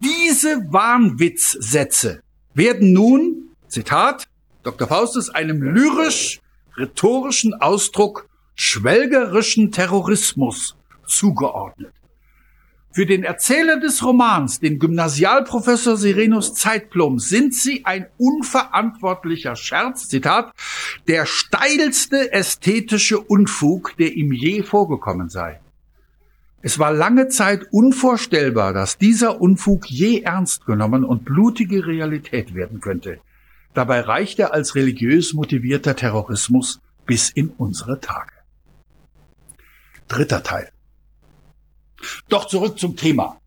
[0.00, 2.20] Diese Wahnwitzsätze
[2.54, 4.26] werden nun, Zitat,
[4.62, 4.88] Dr.
[4.88, 11.92] Faustus, einem lyrisch-rhetorischen Ausdruck schwelgerischen Terrorismus zugeordnet.
[12.90, 20.54] Für den Erzähler des Romans, den Gymnasialprofessor Sirenus Zeitblom, sind sie ein unverantwortlicher Scherz, Zitat,
[21.06, 25.60] der steilste ästhetische Unfug, der ihm je vorgekommen sei.
[26.62, 32.80] Es war lange Zeit unvorstellbar, dass dieser Unfug je ernst genommen und blutige Realität werden
[32.80, 33.20] könnte.
[33.74, 38.35] Dabei reicht er als religiös motivierter Terrorismus bis in unsere Tage.
[40.08, 40.70] Dritter Teil.
[42.28, 43.40] Doch zurück zum Thema.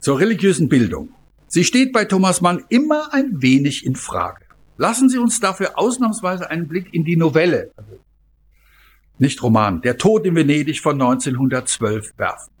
[0.00, 1.10] Zur religiösen Bildung.
[1.48, 4.44] Sie steht bei Thomas Mann immer ein wenig in Frage.
[4.78, 7.72] Lassen Sie uns dafür ausnahmsweise einen Blick in die Novelle,
[9.18, 12.52] nicht Roman, Der Tod in Venedig von 1912 werfen.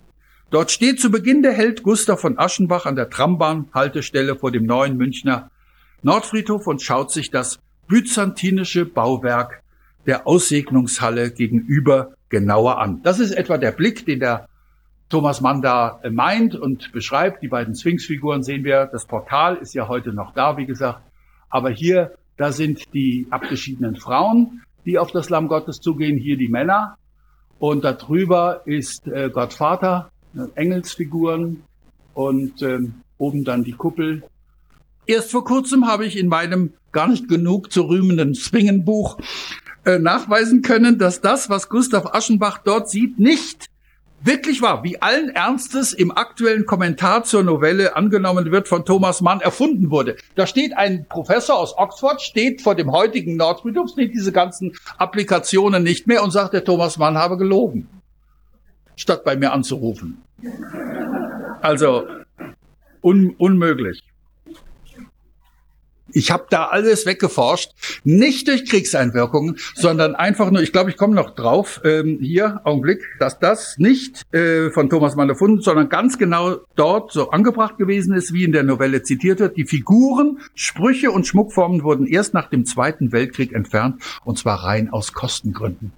[0.50, 4.96] Dort steht zu Beginn der Held Gustav von Aschenbach an der Trambahnhaltestelle vor dem neuen
[4.96, 5.50] Münchner
[6.02, 7.58] Nordfriedhof und schaut sich das
[7.88, 9.62] byzantinische Bauwerk
[10.06, 13.02] der Aussegnungshalle gegenüber genauer an.
[13.02, 14.48] Das ist etwa der Blick, den der
[15.08, 17.42] Thomas Mann da äh, meint und beschreibt.
[17.42, 18.86] Die beiden Sphinxfiguren sehen wir.
[18.90, 21.02] Das Portal ist ja heute noch da, wie gesagt.
[21.50, 26.18] Aber hier, da sind die abgeschiedenen Frauen, die auf das Lamm Gottes zugehen.
[26.18, 26.96] Hier die Männer.
[27.58, 31.62] Und darüber ist äh, Gott Vater, äh, Engelsfiguren
[32.14, 34.22] und ähm, oben dann die Kuppel.
[35.06, 39.18] Erst vor kurzem habe ich in meinem gar nicht genug zu rühmenden Zwingenbuch
[39.84, 43.68] äh, nachweisen können, dass das, was Gustav Aschenbach dort sieht, nicht
[44.24, 49.40] wirklich wahr, wie allen Ernstes im aktuellen Kommentar zur Novelle angenommen wird, von Thomas Mann
[49.40, 50.16] erfunden wurde.
[50.36, 55.82] Da steht ein Professor aus Oxford, steht vor dem heutigen Nordfriedhof, steht diese ganzen Applikationen
[55.82, 57.88] nicht mehr und sagt, der Thomas Mann habe gelogen,
[58.96, 60.22] statt bei mir anzurufen.
[61.60, 62.06] Also
[63.02, 64.02] un unmöglich.
[66.12, 67.72] Ich habe da alles weggeforscht,
[68.04, 73.02] nicht durch Kriegseinwirkungen, sondern einfach nur, ich glaube, ich komme noch drauf, ähm, hier, Augenblick,
[73.18, 78.14] dass das nicht äh, von Thomas Mann erfunden, sondern ganz genau dort so angebracht gewesen
[78.14, 79.56] ist, wie in der Novelle zitiert wird.
[79.56, 84.90] Die Figuren, Sprüche und Schmuckformen wurden erst nach dem Zweiten Weltkrieg entfernt, und zwar rein
[84.90, 85.92] aus Kostengründen.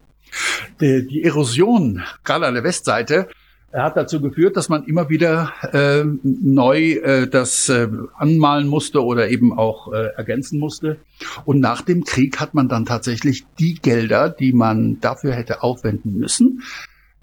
[0.81, 3.29] Die, die Erosion, gerade an der Westseite,
[3.75, 9.03] er hat dazu geführt, dass man immer wieder äh, neu äh, das äh, anmalen musste
[9.03, 10.99] oder eben auch äh, ergänzen musste.
[11.45, 16.17] Und nach dem Krieg hat man dann tatsächlich die Gelder, die man dafür hätte aufwenden
[16.17, 16.63] müssen,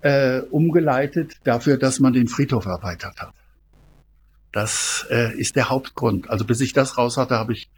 [0.01, 3.33] äh, umgeleitet dafür, dass man den Friedhof erweitert hat.
[4.51, 6.29] Das äh, ist der Hauptgrund.
[6.29, 7.69] Also bis ich das raus hatte, habe ich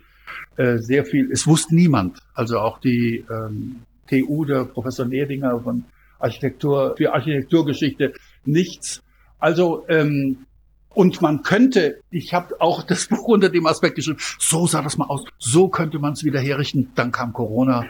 [0.58, 2.18] äh, sehr viel, es wusste niemand.
[2.34, 5.86] Also auch die ähm, TU, der Professor Nerdinger von
[6.18, 8.14] Architektur, für Architekturgeschichte,
[8.46, 9.02] nichts.
[9.40, 10.46] Also ähm,
[10.94, 14.98] und man könnte, ich habe auch das Buch unter dem Aspekt geschrieben, so sah das
[14.98, 16.92] mal aus, so könnte man es wieder herrichten.
[16.96, 17.86] Dann kam Corona,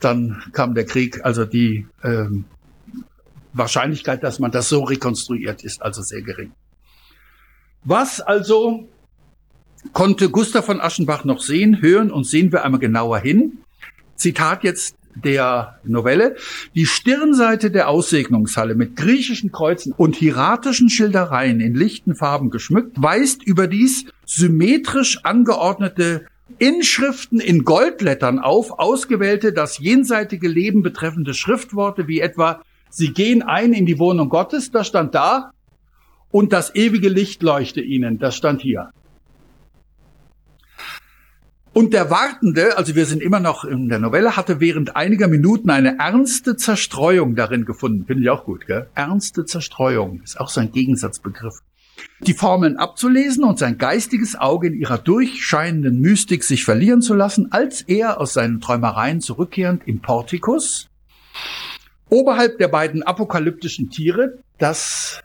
[0.00, 1.24] dann kam der Krieg.
[1.24, 2.44] Also die ähm,
[3.52, 6.52] Wahrscheinlichkeit, dass man das so rekonstruiert, ist also sehr gering.
[7.84, 8.88] Was also
[9.92, 13.58] konnte Gustav von Aschenbach noch sehen, hören und sehen wir einmal genauer hin.
[14.16, 16.36] Zitat jetzt der Novelle.
[16.74, 23.42] Die Stirnseite der Aussegnungshalle mit griechischen Kreuzen und hieratischen Schildereien in lichten Farben geschmückt weist
[23.42, 26.26] überdies symmetrisch angeordnete
[26.58, 33.74] Inschriften in Goldlettern auf, ausgewählte das jenseitige Leben betreffende Schriftworte wie etwa Sie gehen ein
[33.74, 35.50] in die Wohnung Gottes, das stand da,
[36.30, 38.90] und das ewige Licht leuchte ihnen, das stand hier.
[41.78, 45.70] Und der Wartende, also wir sind immer noch in der Novelle, hatte während einiger Minuten
[45.70, 48.04] eine ernste Zerstreuung darin gefunden.
[48.04, 48.88] Finde ich auch gut, gell?
[48.96, 51.60] Ernste Zerstreuung ist auch so ein Gegensatzbegriff.
[52.18, 57.52] Die Formeln abzulesen und sein geistiges Auge in ihrer durchscheinenden Mystik sich verlieren zu lassen,
[57.52, 60.88] als er aus seinen Träumereien zurückkehrend im Portikus,
[62.08, 65.20] oberhalb der beiden apokalyptischen Tiere, das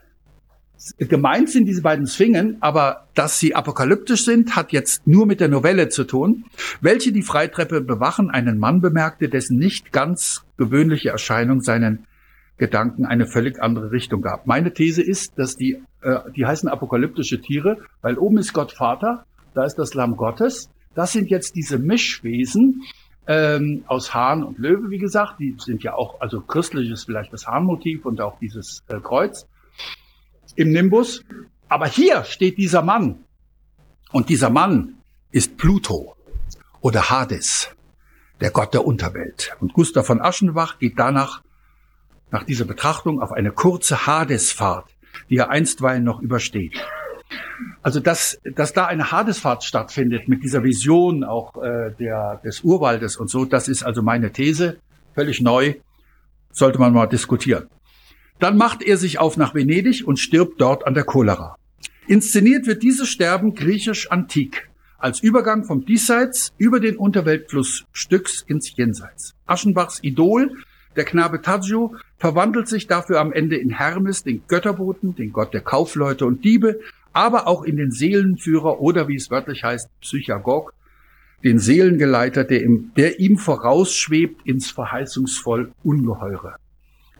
[0.98, 5.48] gemeint sind diese beiden Sphingen, aber dass sie apokalyptisch sind, hat jetzt nur mit der
[5.48, 6.44] Novelle zu tun,
[6.80, 12.06] welche die Freitreppe bewachen, einen Mann bemerkte, dessen nicht ganz gewöhnliche Erscheinung seinen
[12.56, 14.46] Gedanken eine völlig andere Richtung gab.
[14.46, 19.24] Meine These ist, dass die, äh, die heißen apokalyptische Tiere, weil oben ist Gott Vater,
[19.54, 20.70] da ist das Lamm Gottes.
[20.94, 22.82] Das sind jetzt diese Mischwesen
[23.26, 25.40] ähm, aus Hahn und Löwe, wie gesagt.
[25.40, 29.46] Die sind ja auch, also christlich ist vielleicht das Hahnmotiv und auch dieses äh, Kreuz
[30.56, 31.22] im Nimbus.
[31.68, 33.24] Aber hier steht dieser Mann.
[34.12, 34.96] Und dieser Mann
[35.32, 36.16] ist Pluto
[36.80, 37.70] oder Hades,
[38.40, 39.56] der Gott der Unterwelt.
[39.60, 41.42] Und Gustav von Aschenbach geht danach,
[42.30, 44.86] nach dieser Betrachtung, auf eine kurze Hadesfahrt,
[45.30, 46.80] die er einstweilen noch übersteht.
[47.82, 53.16] Also dass, dass da eine Hadesfahrt stattfindet mit dieser Vision auch äh, der, des Urwaldes
[53.16, 54.78] und so, das ist also meine These,
[55.14, 55.74] völlig neu,
[56.52, 57.68] sollte man mal diskutieren.
[58.38, 61.56] Dann macht er sich auf nach Venedig und stirbt dort an der Cholera.
[62.06, 64.68] Inszeniert wird dieses Sterben griechisch antik,
[64.98, 69.34] als Übergang vom Diesseits über den Unterweltfluss Styx ins Jenseits.
[69.46, 70.50] Aschenbachs Idol,
[70.96, 75.60] der Knabe Taggio, verwandelt sich dafür am Ende in Hermes, den Götterboten, den Gott der
[75.62, 76.80] Kaufleute und Diebe,
[77.12, 80.74] aber auch in den Seelenführer oder wie es wörtlich heißt, Psychagog,
[81.44, 86.56] den Seelengeleiter, der ihm, der ihm vorausschwebt ins verheißungsvoll Ungeheure.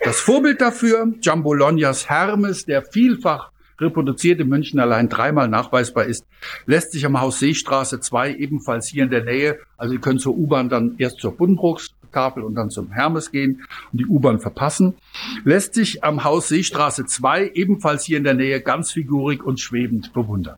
[0.04, 6.26] Das Vorbild dafür, Jambolognas Hermes, der vielfach reproduziert in München allein dreimal nachweisbar ist,
[6.66, 10.36] lässt sich am Haus Seestraße 2 ebenfalls hier in der Nähe, also Sie können zur
[10.36, 14.94] U-Bahn dann erst zur Buddenbrookstafel und dann zum Hermes gehen und die U-Bahn verpassen,
[15.42, 20.12] lässt sich am Haus Seestraße 2 ebenfalls hier in der Nähe ganz figurig und schwebend
[20.12, 20.56] bewundern.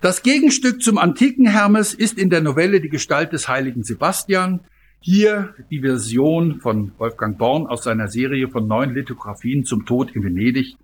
[0.00, 4.60] Das Gegenstück zum antiken Hermes ist in der Novelle die Gestalt des heiligen Sebastian,
[5.06, 10.24] hier die Version von Wolfgang Born aus seiner Serie von neun Lithografien zum Tod in
[10.24, 10.76] Venedig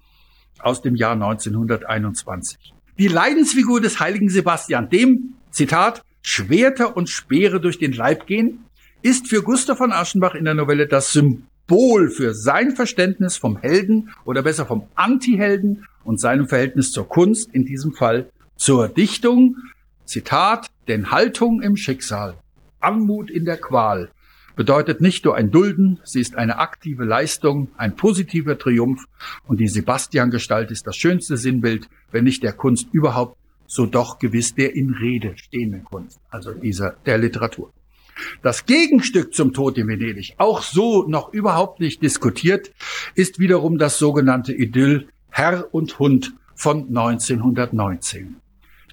[0.59, 2.75] aus dem Jahr 1921.
[2.99, 8.67] Die Leidensfigur des heiligen Sebastian, dem, Zitat, Schwerter und Speere durch den Leib gehen,
[9.01, 14.11] ist für Gustav von Aschenbach in der Novelle das Symbol für sein Verständnis vom Helden
[14.27, 19.57] oder besser vom Antihelden und seinem Verhältnis zur Kunst, in diesem Fall zur Dichtung.
[20.05, 22.35] Zitat, denn Haltung im Schicksal
[22.81, 24.11] Anmut in der Qual
[24.57, 29.05] bedeutet nicht nur ein Dulden, sie ist eine aktive Leistung, ein positiver Triumph
[29.47, 34.55] und die Sebastian-Gestalt ist das schönste Sinnbild, wenn nicht der Kunst überhaupt, so doch gewiss
[34.55, 37.73] der in Rede stehenden Kunst, also dieser der Literatur.
[38.43, 42.73] Das Gegenstück zum Tod in Venedig, auch so noch überhaupt nicht diskutiert,
[43.15, 48.40] ist wiederum das sogenannte Idyll Herr und Hund von 1919.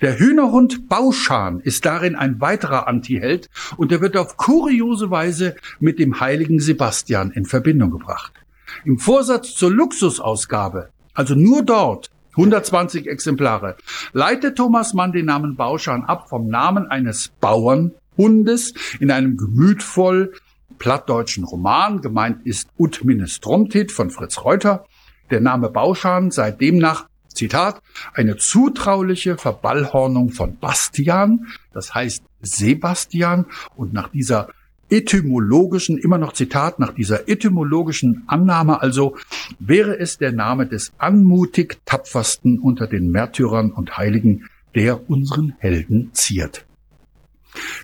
[0.02, 5.98] Der Hühnerhund Bauschan ist darin ein weiterer Antiheld und er wird auf kuriose Weise mit
[5.98, 8.34] dem heiligen Sebastian in Verbindung gebracht.
[8.86, 13.76] Im Vorsatz zur Luxusausgabe, also nur dort, 120 Exemplare,
[14.14, 20.34] leitet Thomas Mann den Namen Bauschan ab vom Namen eines Bauernhundes in einem gemütvoll
[20.78, 22.02] plattdeutschen Roman.
[22.02, 24.86] Gemeint ist Ut Minestromtit von Fritz Reuter.
[25.32, 27.08] Der Name Bauschan sei demnach
[27.38, 27.82] Zitat,
[28.14, 33.46] eine zutrauliche Verballhornung von Bastian, das heißt Sebastian,
[33.76, 34.50] und nach dieser
[34.90, 39.18] etymologischen, immer noch Zitat, nach dieser etymologischen Annahme also,
[39.60, 44.46] wäre es der Name des anmutig tapfersten unter den Märtyrern und Heiligen,
[44.76, 46.66] der unseren Helden ziert.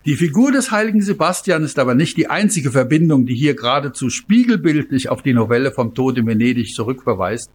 [0.06, 5.10] Die Figur des heiligen Sebastian ist aber nicht die einzige Verbindung, die hier geradezu spiegelbildlich
[5.10, 7.50] auf die Novelle vom Tod in Venedig zurückverweist.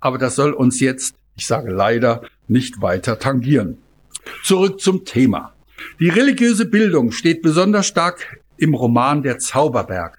[0.00, 3.78] Aber das soll uns jetzt, ich sage leider, nicht weiter tangieren.
[4.42, 5.52] Zurück zum Thema.
[6.00, 10.18] Die religiöse Bildung steht besonders stark im Roman Der Zauberberg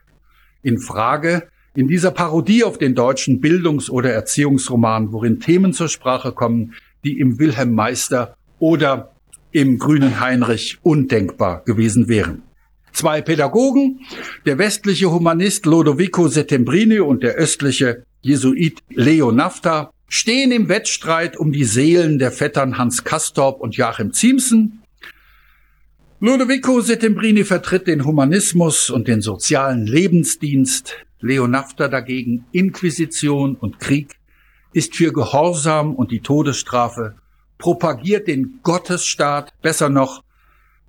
[0.61, 6.31] in Frage, in dieser Parodie auf den deutschen Bildungs- oder Erziehungsroman, worin Themen zur Sprache
[6.31, 6.73] kommen,
[7.03, 9.11] die im Wilhelm Meister oder
[9.51, 12.41] im grünen Heinrich undenkbar gewesen wären.
[12.93, 14.01] Zwei Pädagogen,
[14.45, 21.51] der westliche Humanist Lodovico Settembrini und der östliche Jesuit Leo Nafta, stehen im Wettstreit um
[21.51, 24.81] die Seelen der Vettern Hans Kastorp und Joachim Ziemßen.
[26.19, 34.15] Lodovico Settembrini vertritt den Humanismus und den sozialen Lebensdienst, Leo Nafta dagegen Inquisition und Krieg,
[34.73, 37.15] ist für Gehorsam und die Todesstrafe
[37.57, 40.23] propagiert den Gottesstaat, besser noch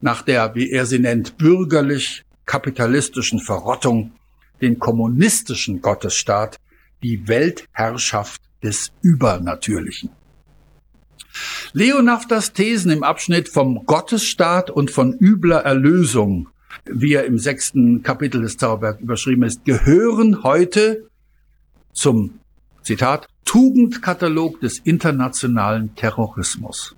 [0.00, 4.12] nach der, wie er sie nennt, bürgerlich-kapitalistischen Verrottung,
[4.61, 6.59] den kommunistischen Gottesstaat,
[7.02, 10.10] die Weltherrschaft des Übernatürlichen.
[11.72, 16.48] Leonaftas Thesen im Abschnitt vom Gottesstaat und von übler Erlösung,
[16.84, 21.08] wie er im sechsten Kapitel des Zauberberg überschrieben ist, gehören heute
[21.92, 22.38] zum
[22.82, 26.96] Zitat, Tugendkatalog des internationalen Terrorismus.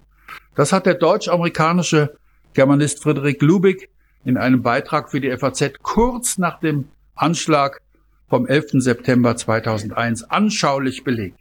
[0.55, 2.17] Das hat der deutsch-amerikanische
[2.55, 3.89] Germanist Friedrich Lubig
[4.25, 7.81] in einem Beitrag für die FAZ kurz nach dem Anschlag
[8.29, 8.83] vom 11.
[8.83, 11.39] September 2001 anschaulich belegt.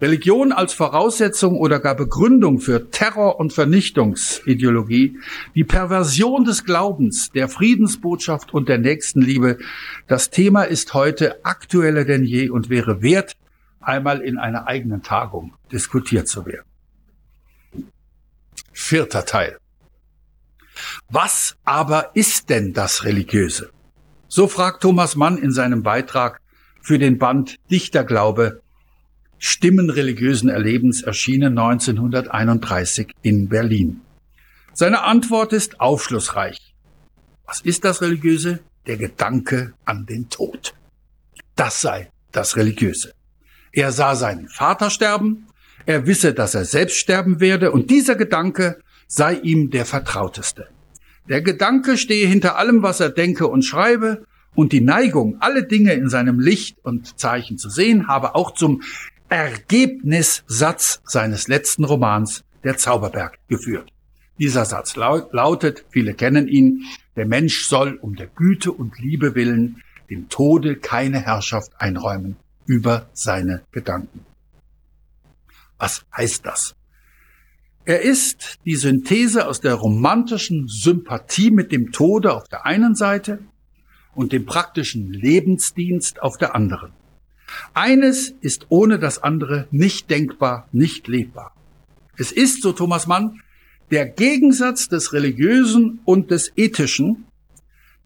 [0.00, 5.18] Religion als Voraussetzung oder gar Begründung für Terror- und Vernichtungsideologie,
[5.54, 9.58] die Perversion des Glaubens, der Friedensbotschaft und der Nächstenliebe,
[10.08, 13.34] das Thema ist heute aktueller denn je und wäre wert,
[13.80, 16.66] einmal in einer eigenen Tagung diskutiert zu werden.
[18.72, 19.58] Vierter Teil.
[21.08, 23.70] Was aber ist denn das Religiöse?
[24.26, 26.40] So fragt Thomas Mann in seinem Beitrag
[26.82, 28.63] für den Band Dichterglaube
[29.38, 34.00] Stimmen religiösen Erlebens erschienen 1931 in Berlin.
[34.72, 36.74] Seine Antwort ist aufschlussreich.
[37.46, 38.60] Was ist das Religiöse?
[38.86, 40.74] Der Gedanke an den Tod.
[41.56, 43.12] Das sei das Religiöse.
[43.72, 45.46] Er sah seinen Vater sterben,
[45.86, 50.68] er wisse, dass er selbst sterben werde, und dieser Gedanke sei ihm der vertrauteste.
[51.28, 55.94] Der Gedanke stehe hinter allem, was er denke und schreibe, und die Neigung, alle Dinge
[55.94, 58.82] in seinem Licht und Zeichen zu sehen, habe auch zum
[59.28, 63.90] Ergebnissatz seines letzten Romans, Der Zauberberg, geführt.
[64.38, 69.82] Dieser Satz lautet, viele kennen ihn, der Mensch soll um der Güte und Liebe willen
[70.10, 74.24] dem Tode keine Herrschaft einräumen, über seine Gedanken.
[75.78, 76.74] Was heißt das?
[77.84, 83.40] Er ist die Synthese aus der romantischen Sympathie mit dem Tode auf der einen Seite
[84.14, 86.92] und dem praktischen Lebensdienst auf der anderen.
[87.72, 91.54] Eines ist ohne das andere nicht denkbar, nicht lebbar.
[92.16, 93.40] Es ist, so Thomas Mann,
[93.90, 97.26] der Gegensatz des Religiösen und des Ethischen,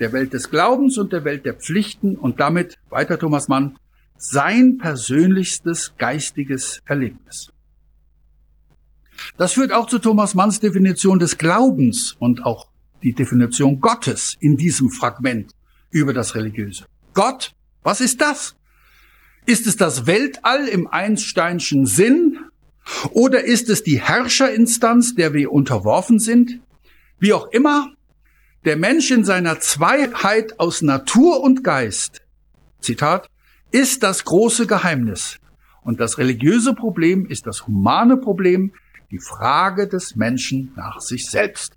[0.01, 3.79] der Welt des Glaubens und der Welt der Pflichten und damit, weiter Thomas Mann,
[4.17, 7.53] sein persönlichstes geistiges Erlebnis.
[9.37, 12.69] Das führt auch zu Thomas Manns Definition des Glaubens und auch
[13.03, 15.53] die Definition Gottes in diesem Fragment
[15.91, 16.87] über das Religiöse.
[17.15, 18.55] Gott, was ist das?
[19.49, 22.39] Ist es das Weltall im Einsteinschen Sinn?
[23.13, 26.61] Oder ist es die Herrscherinstanz, der wir unterworfen sind?
[27.19, 27.91] Wie auch immer,
[28.67, 32.21] der Mensch in seiner Zweiheit aus Natur und Geist,
[32.81, 33.31] Zitat,
[33.71, 35.39] ist das große Geheimnis.
[35.81, 38.75] Und das religiöse Problem ist das humane Problem,
[39.11, 41.73] die Frage des Menschen nach sich selbst.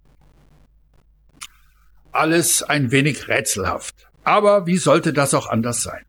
[2.11, 4.09] Alles ein wenig rätselhaft.
[4.25, 6.03] Aber wie sollte das auch anders sein?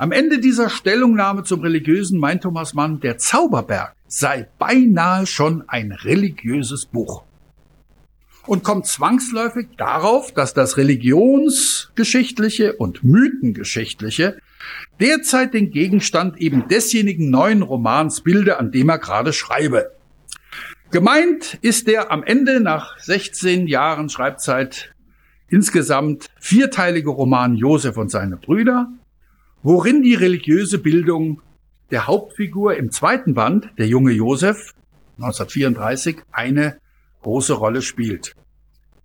[0.00, 5.92] Am Ende dieser Stellungnahme zum Religiösen meint Thomas Mann, der Zauberberg sei beinahe schon ein
[5.92, 7.24] religiöses Buch
[8.46, 14.38] und kommt zwangsläufig darauf, dass das Religionsgeschichtliche und Mythengeschichtliche
[15.00, 19.90] derzeit den Gegenstand eben desjenigen neuen Romans bilde, an dem er gerade schreibe.
[20.90, 24.94] Gemeint ist der am Ende nach 16 Jahren Schreibzeit
[25.48, 28.90] insgesamt vierteilige Roman Josef und seine Brüder,
[29.62, 31.42] worin die religiöse Bildung
[31.90, 34.74] der Hauptfigur im zweiten Band, der junge Josef,
[35.16, 36.78] 1934, eine
[37.22, 38.34] große Rolle spielt.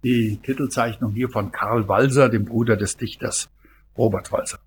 [0.03, 3.49] Die Titelzeichnung hier von Karl Walser, dem Bruder des Dichters
[3.97, 4.59] Robert Walser.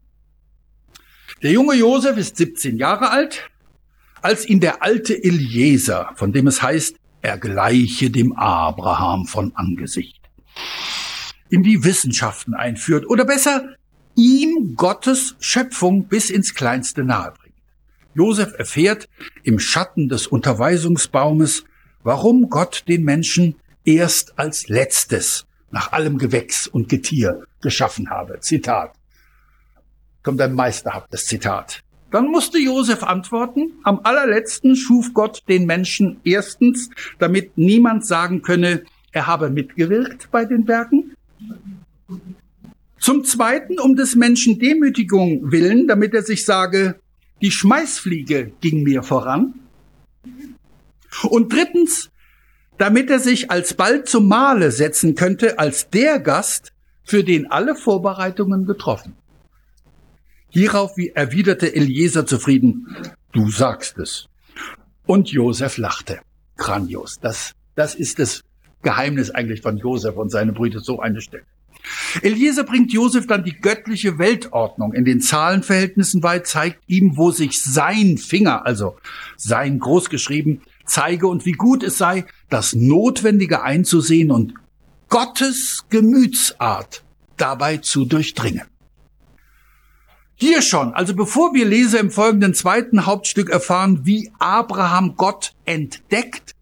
[1.42, 3.48] Der junge Josef ist 17 Jahre alt,
[4.20, 10.20] als ihn der alte Eliezer, von dem es heißt, er gleiche dem Abraham von Angesicht,
[11.48, 13.76] in die Wissenschaften einführt oder besser
[14.18, 17.54] ihm Gottes Schöpfung bis ins Kleinste nahebringt.
[18.14, 19.08] Josef erfährt
[19.44, 21.64] im Schatten des Unterweisungsbaumes,
[22.02, 23.54] warum Gott den Menschen
[23.84, 28.40] erst als letztes nach allem Gewächs und Getier geschaffen habe.
[28.40, 28.92] Zitat.
[30.24, 31.84] Kommt ein meisterhaftes Zitat.
[32.10, 36.90] Dann musste Josef antworten, am allerletzten schuf Gott den Menschen erstens,
[37.20, 41.14] damit niemand sagen könne, er habe mitgewirkt bei den Werken.
[42.98, 47.00] Zum Zweiten, um des Menschen Demütigung willen, damit er sich sage,
[47.40, 49.54] die Schmeißfliege ging mir voran.
[51.22, 52.10] Und drittens,
[52.76, 56.72] damit er sich alsbald zum Male setzen könnte als der Gast,
[57.04, 59.14] für den alle Vorbereitungen getroffen.
[60.50, 62.86] Hierauf erwiderte Eliezer zufrieden,
[63.32, 64.26] du sagst es.
[65.06, 66.20] Und Josef lachte.
[66.58, 67.18] Grandios.
[67.20, 68.42] Das, das ist das
[68.82, 71.44] Geheimnis eigentlich von Josef und seine Brüder, so eine Stelle.
[72.22, 77.62] Eliezer bringt Josef dann die göttliche Weltordnung in den Zahlenverhältnissen bei, zeigt ihm, wo sich
[77.62, 78.96] sein Finger, also
[79.36, 84.54] sein großgeschrieben, zeige und wie gut es sei, das Notwendige einzusehen und
[85.08, 87.04] Gottes Gemütsart
[87.36, 88.64] dabei zu durchdringen.
[90.34, 96.54] Hier schon, also bevor wir Leser im folgenden zweiten Hauptstück erfahren, wie Abraham Gott entdeckt,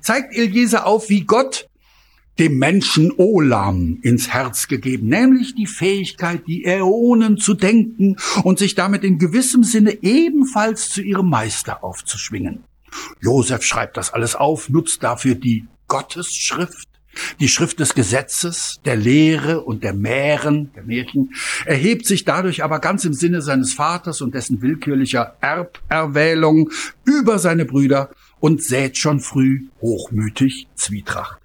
[0.00, 1.69] zeigt Eliezer auf, wie Gott
[2.40, 8.74] dem Menschen Olam ins Herz gegeben, nämlich die Fähigkeit, die Äonen zu denken und sich
[8.74, 12.64] damit in gewissem Sinne ebenfalls zu ihrem Meister aufzuschwingen.
[13.20, 16.88] Josef schreibt das alles auf, nutzt dafür die Gottesschrift,
[17.40, 21.34] die Schrift des Gesetzes, der Lehre und der Mähren, der Märchen,
[21.66, 26.70] erhebt sich dadurch aber ganz im Sinne seines Vaters und dessen willkürlicher Erberwählung
[27.04, 31.39] über seine Brüder und sät schon früh hochmütig Zwietracht.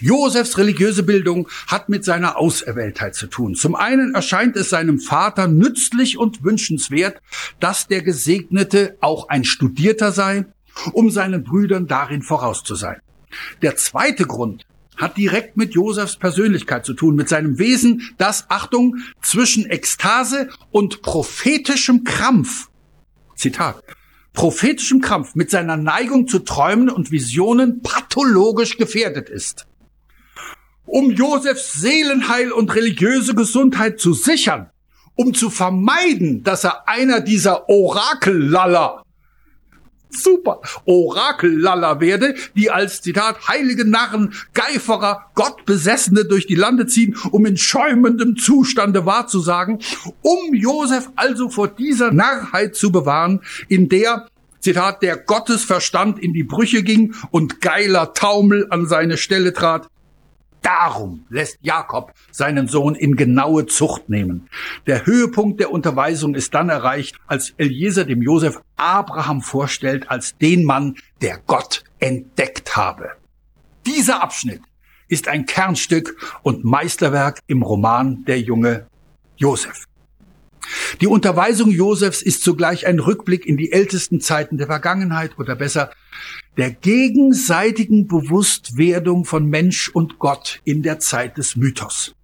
[0.00, 3.54] Josefs religiöse Bildung hat mit seiner Auserwähltheit zu tun.
[3.54, 7.20] Zum einen erscheint es seinem Vater nützlich und wünschenswert,
[7.60, 10.46] dass der Gesegnete auch ein Studierter sei,
[10.92, 13.00] um seinen Brüdern darin voraus zu sein.
[13.62, 18.96] Der zweite Grund hat direkt mit Josefs Persönlichkeit zu tun, mit seinem Wesen, das, Achtung,
[19.22, 22.68] zwischen Ekstase und prophetischem Krampf,
[23.34, 23.82] Zitat,
[24.32, 29.66] prophetischem Krampf mit seiner Neigung zu Träumen und Visionen pathologisch gefährdet ist.
[30.84, 34.70] Um Josefs Seelenheil und religiöse Gesundheit zu sichern,
[35.14, 39.02] um zu vermeiden, dass er einer dieser Orakellaller
[40.14, 47.46] super Orakellaller werde, die als Zitat heilige Narren, Geiferer, Gottbesessene durch die Lande ziehen, um
[47.46, 49.80] in schäumendem Zustande wahrzusagen,
[50.22, 54.26] um Josef also vor dieser Narrheit zu bewahren, in der
[54.60, 59.88] Zitat, der Gottesverstand in die Brüche ging und geiler Taumel an seine Stelle trat,
[60.62, 64.48] Darum lässt Jakob seinen Sohn in genaue Zucht nehmen.
[64.86, 70.64] Der Höhepunkt der Unterweisung ist dann erreicht, als Eliezer dem Josef Abraham vorstellt als den
[70.64, 73.10] Mann, der Gott entdeckt habe.
[73.86, 74.62] Dieser Abschnitt
[75.08, 78.86] ist ein Kernstück und Meisterwerk im Roman Der junge
[79.36, 79.86] Josef.
[81.00, 85.90] Die Unterweisung Josefs ist zugleich ein Rückblick in die ältesten Zeiten der Vergangenheit oder besser
[86.56, 92.14] der gegenseitigen Bewusstwerdung von Mensch und Gott in der Zeit des Mythos.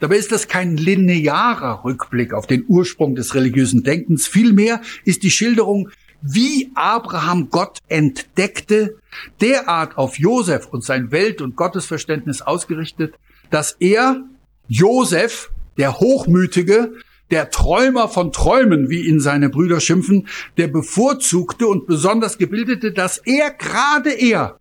[0.00, 4.26] Dabei ist das kein linearer Rückblick auf den Ursprung des religiösen Denkens.
[4.26, 5.90] Vielmehr ist die Schilderung,
[6.20, 8.96] wie Abraham Gott entdeckte,
[9.40, 13.14] derart auf Josef und sein Welt- und Gottesverständnis ausgerichtet,
[13.50, 14.24] dass er,
[14.66, 16.92] Josef, der Hochmütige,
[17.30, 23.18] der Träumer von Träumen, wie ihn seine Brüder schimpfen, der bevorzugte und besonders gebildete, dass
[23.18, 24.58] er gerade er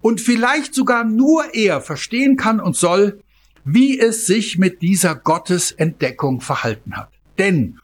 [0.00, 3.20] und vielleicht sogar nur er verstehen kann und soll,
[3.64, 7.10] wie es sich mit dieser Gottesentdeckung verhalten hat.
[7.38, 7.78] Denn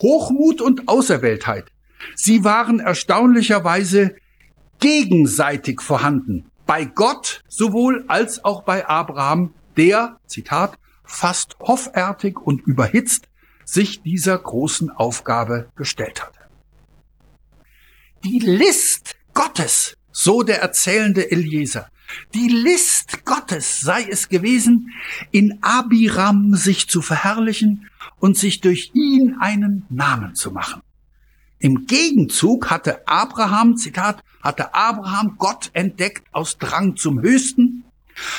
[0.00, 1.66] Hochmut und Auserwähltheit,
[2.14, 4.16] sie waren erstaunlicherweise
[4.80, 6.50] gegenseitig vorhanden.
[6.66, 13.28] Bei Gott sowohl als auch bei Abraham, der, Zitat, fast hoffärtig und überhitzt
[13.64, 16.38] sich dieser großen Aufgabe gestellt hatte.
[18.24, 21.88] Die List Gottes, so der erzählende Eliezer,
[22.34, 24.92] die List Gottes sei es gewesen,
[25.30, 27.88] in Abiram sich zu verherrlichen
[28.18, 30.82] und sich durch ihn einen Namen zu machen.
[31.58, 37.84] Im Gegenzug hatte Abraham, Zitat, hatte Abraham Gott entdeckt aus Drang zum Höchsten,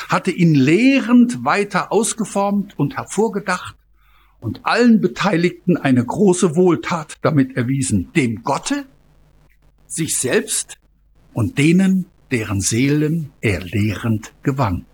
[0.08, 3.76] hatte ihn lehrend weiter ausgeformt und hervorgedacht
[4.40, 8.86] und allen Beteiligten eine große Wohltat damit erwiesen, dem Gotte,
[9.86, 10.78] sich selbst
[11.32, 14.86] und denen, deren Seelen er lehrend gewann.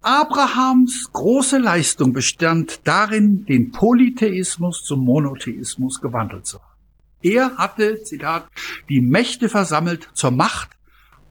[0.00, 6.74] Abrahams große Leistung bestand darin, den Polytheismus zum Monotheismus gewandelt zu haben.
[7.22, 8.46] Er hatte, Zitat,
[8.90, 10.70] die Mächte versammelt zur Macht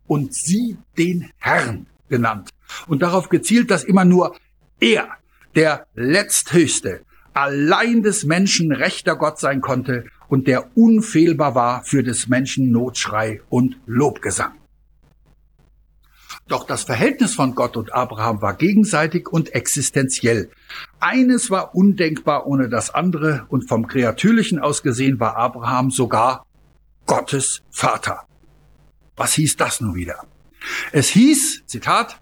[0.07, 2.49] und sie den Herrn genannt
[2.87, 4.35] und darauf gezielt, dass immer nur
[4.79, 5.07] er,
[5.55, 7.01] der letzthöchste,
[7.33, 13.41] allein des Menschen rechter Gott sein konnte und der unfehlbar war für des Menschen Notschrei
[13.49, 14.53] und Lobgesang.
[16.47, 20.49] Doch das Verhältnis von Gott und Abraham war gegenseitig und existenziell.
[20.99, 26.45] Eines war undenkbar ohne das andere und vom Kreatürlichen aus gesehen war Abraham sogar
[27.05, 28.27] Gottes Vater.
[29.15, 30.25] Was hieß das nun wieder?
[30.91, 32.19] Es hieß, Zitat,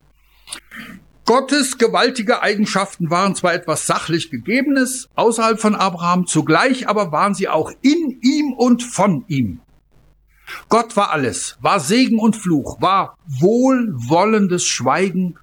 [1.32, 7.48] Gottes gewaltige Eigenschaften waren zwar etwas sachlich Gegebenes außerhalb von Abraham, zugleich aber waren sie
[7.48, 9.62] auch in ihm und von ihm.
[10.68, 15.36] Gott war alles, war Segen und Fluch, war wohlwollendes Schweigen,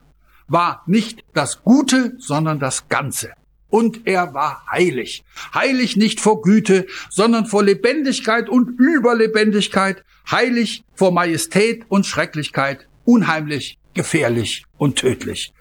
[0.47, 3.33] war nicht das Gute, sondern das Ganze.
[3.71, 5.25] Und er war heilig.
[5.55, 10.05] Heilig nicht vor Güte, sondern vor Lebendigkeit und Überlebendigkeit.
[10.31, 12.87] Heilig vor Majestät und Schrecklichkeit.
[13.07, 15.55] Unheimlich, gefährlich und tödlich.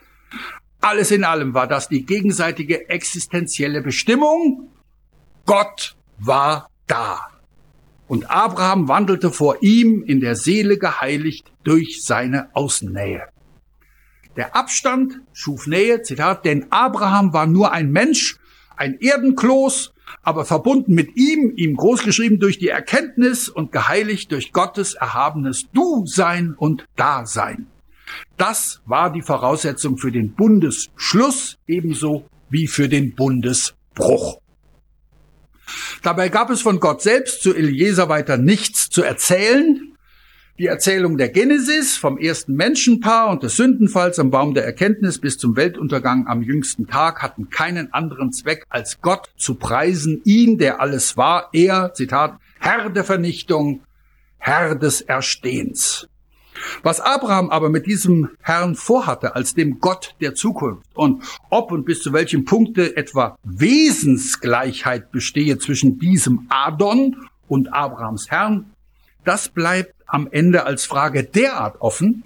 [0.79, 4.69] Alles in allem war das die gegenseitige existenzielle Bestimmung.
[5.45, 7.27] Gott war da.
[8.07, 13.23] Und Abraham wandelte vor ihm in der Seele geheiligt durch seine Außennähe.
[14.37, 18.37] Der Abstand schuf Nähe, Zitat, denn Abraham war nur ein Mensch,
[18.77, 24.93] ein Erdenkloß, aber verbunden mit ihm, ihm großgeschrieben durch die Erkenntnis und geheiligt durch Gottes
[24.93, 27.67] erhabenes Du-Sein und Dasein.
[28.37, 34.39] Das war die Voraussetzung für den Bundesschluss ebenso wie für den Bundesbruch.
[36.01, 39.93] Dabei gab es von Gott selbst zu Eliezer weiter nichts zu erzählen.
[40.59, 45.37] Die Erzählung der Genesis vom ersten Menschenpaar und des Sündenfalls am Baum der Erkenntnis bis
[45.37, 50.81] zum Weltuntergang am jüngsten Tag hatten keinen anderen Zweck als Gott zu preisen, ihn, der
[50.81, 53.81] alles war, er, Zitat, Herr der Vernichtung,
[54.39, 56.07] Herr des Erstehens.
[56.83, 61.85] Was Abraham aber mit diesem Herrn vorhatte, als dem Gott der Zukunft und ob und
[61.85, 67.15] bis zu welchem Punkte etwa Wesensgleichheit bestehe zwischen diesem Adon
[67.47, 68.71] und Abrahams Herrn,
[69.23, 72.23] das bleibt am Ende als Frage derart offen,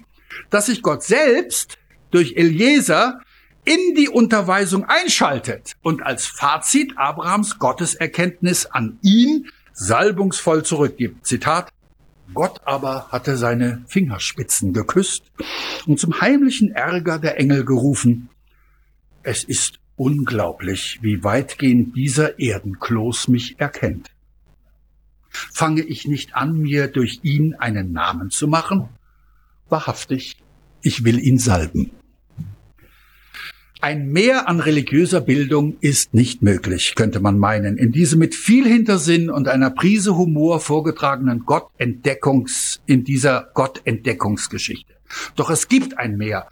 [0.50, 1.78] dass sich Gott selbst
[2.10, 3.20] durch Eliezer
[3.64, 11.26] in die Unterweisung einschaltet und als Fazit Abrahams Gotteserkenntnis an ihn salbungsvoll zurückgibt.
[11.26, 11.70] Zitat,
[12.34, 15.24] Gott aber hatte seine Fingerspitzen geküsst
[15.86, 18.28] und zum heimlichen Ärger der Engel gerufen.
[19.22, 24.10] Es ist unglaublich, wie weitgehend dieser Erdenkloß mich erkennt.
[25.28, 28.88] Fange ich nicht an, mir durch ihn einen Namen zu machen?
[29.68, 30.36] Wahrhaftig,
[30.82, 31.90] ich will ihn salben.
[33.84, 38.64] Ein Mehr an religiöser Bildung ist nicht möglich, könnte man meinen, in diesem mit viel
[38.64, 44.94] Hintersinn und einer Prise Humor vorgetragenen Gottentdeckungs, in dieser Gottentdeckungsgeschichte.
[45.36, 46.48] Doch es gibt ein Mehr.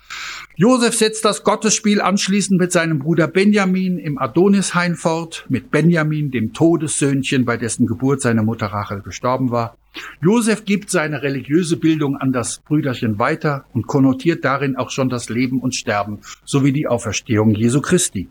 [0.57, 6.53] Josef setzt das Gottesspiel anschließend mit seinem Bruder Benjamin im Adonishain fort, mit Benjamin, dem
[6.53, 9.77] Todessöhnchen, bei dessen Geburt seine Mutter Rachel gestorben war.
[10.21, 15.29] Josef gibt seine religiöse Bildung an das Brüderchen weiter und konnotiert darin auch schon das
[15.29, 18.29] Leben und Sterben sowie die Auferstehung Jesu Christi.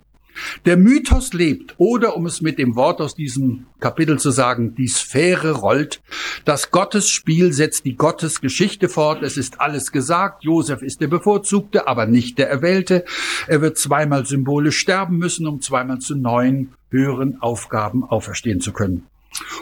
[0.66, 4.88] Der Mythos lebt, oder um es mit dem Wort aus diesem Kapitel zu sagen, die
[4.88, 6.02] Sphäre rollt.
[6.46, 9.24] Das Gottesspiel setzt die Gottesgeschichte fort.
[9.24, 10.44] Es ist alles gesagt.
[10.44, 13.06] Josef ist der Bevorzugte, aber nicht der Erwählte.
[13.48, 19.06] Er wird zweimal symbolisch sterben müssen, um zweimal zu neuen, höheren Aufgaben auferstehen zu können.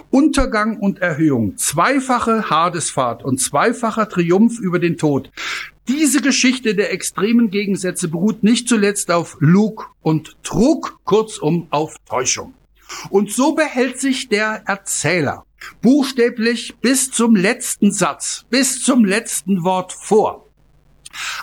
[0.09, 5.30] Untergang und Erhöhung, zweifache Hadesfahrt und zweifacher Triumph über den Tod.
[5.88, 12.53] Diese Geschichte der extremen Gegensätze beruht nicht zuletzt auf Lug und Trug, kurzum auf Täuschung.
[13.09, 15.45] Und so behält sich der Erzähler
[15.81, 20.45] buchstäblich bis zum letzten Satz, bis zum letzten Wort vor.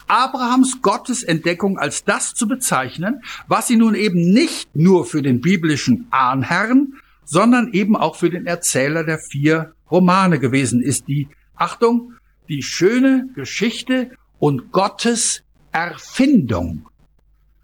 [0.07, 6.07] Abrahams Gottesentdeckung als das zu bezeichnen, was sie nun eben nicht nur für den biblischen
[6.11, 12.13] Ahnherrn, sondern eben auch für den Erzähler der vier Romane gewesen ist, die, Achtung,
[12.49, 14.11] die schöne Geschichte
[14.45, 15.43] und Gottes
[15.73, 16.87] Erfindung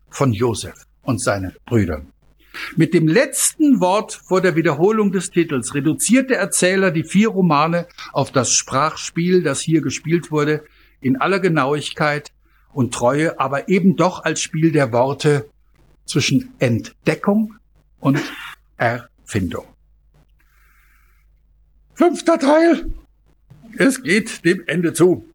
[0.09, 2.11] von Josef und seinen Brüdern.
[2.75, 7.87] Mit dem letzten Wort vor der Wiederholung des Titels reduziert der Erzähler die vier Romane
[8.15, 10.65] auf das Sprachspiel, das hier gespielt wurde,
[11.03, 12.33] in aller Genauigkeit
[12.73, 15.51] und Treue, aber eben doch als Spiel der Worte
[16.07, 17.57] zwischen Entdeckung
[17.99, 18.23] und
[18.79, 19.67] Erfindung.
[21.93, 22.91] Fünfter Teil.
[23.77, 25.30] Es geht dem Ende zu.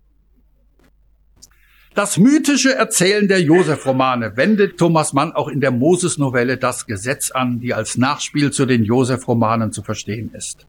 [1.95, 7.61] Das mythische Erzählen der Josef-Romane wendet Thomas Mann auch in der Moses-Novelle Das Gesetz an,
[7.61, 10.67] die als Nachspiel zu den Josef-Romanen zu verstehen ist.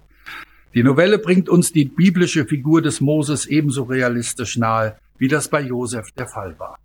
[0.72, 5.62] Die Novelle bringt uns die biblische Figur des Moses ebenso realistisch nahe, wie das bei
[5.62, 6.78] Josef der Fall war.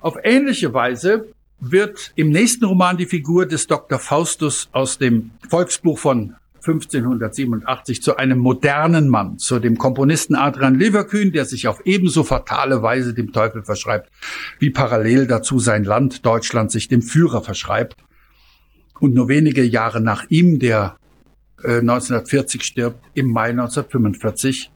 [0.00, 1.26] Auf ähnliche Weise
[1.60, 4.00] wird im nächsten Roman die Figur des Dr.
[4.00, 6.34] Faustus aus dem Volksbuch von
[6.64, 12.82] 1587 zu einem modernen Mann, zu dem Komponisten Adrian Leverkühn, der sich auf ebenso fatale
[12.82, 14.10] Weise dem Teufel verschreibt,
[14.60, 17.96] wie parallel dazu sein Land Deutschland sich dem Führer verschreibt.
[19.00, 20.96] Und nur wenige Jahre nach ihm, der
[21.64, 24.70] äh, 1940 stirbt, im Mai 1945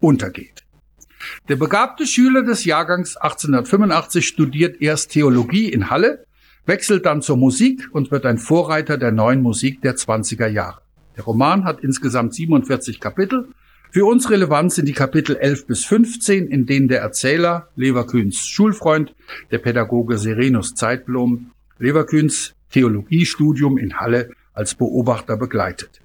[0.00, 0.64] untergeht.
[1.48, 6.24] Der begabte Schüler des Jahrgangs 1885 studiert erst Theologie in Halle,
[6.66, 10.81] wechselt dann zur Musik und wird ein Vorreiter der neuen Musik der 20er Jahre.
[11.16, 13.48] Der Roman hat insgesamt 47 Kapitel.
[13.90, 19.14] Für uns relevant sind die Kapitel 11 bis 15, in denen der Erzähler, Leverkühns Schulfreund,
[19.50, 26.00] der Pädagoge Serenus Zeitblom, Leverkühns Theologiestudium in Halle als Beobachter begleitet.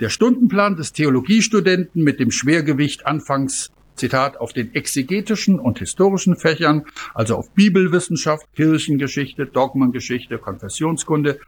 [0.00, 6.84] Der Stundenplan des Theologiestudenten mit dem Schwergewicht anfangs Zitat, auf den exegetischen und historischen Fächern,
[7.14, 11.40] also auf Bibelwissenschaft, Kirchengeschichte, Dogmengeschichte, Konfessionskunde,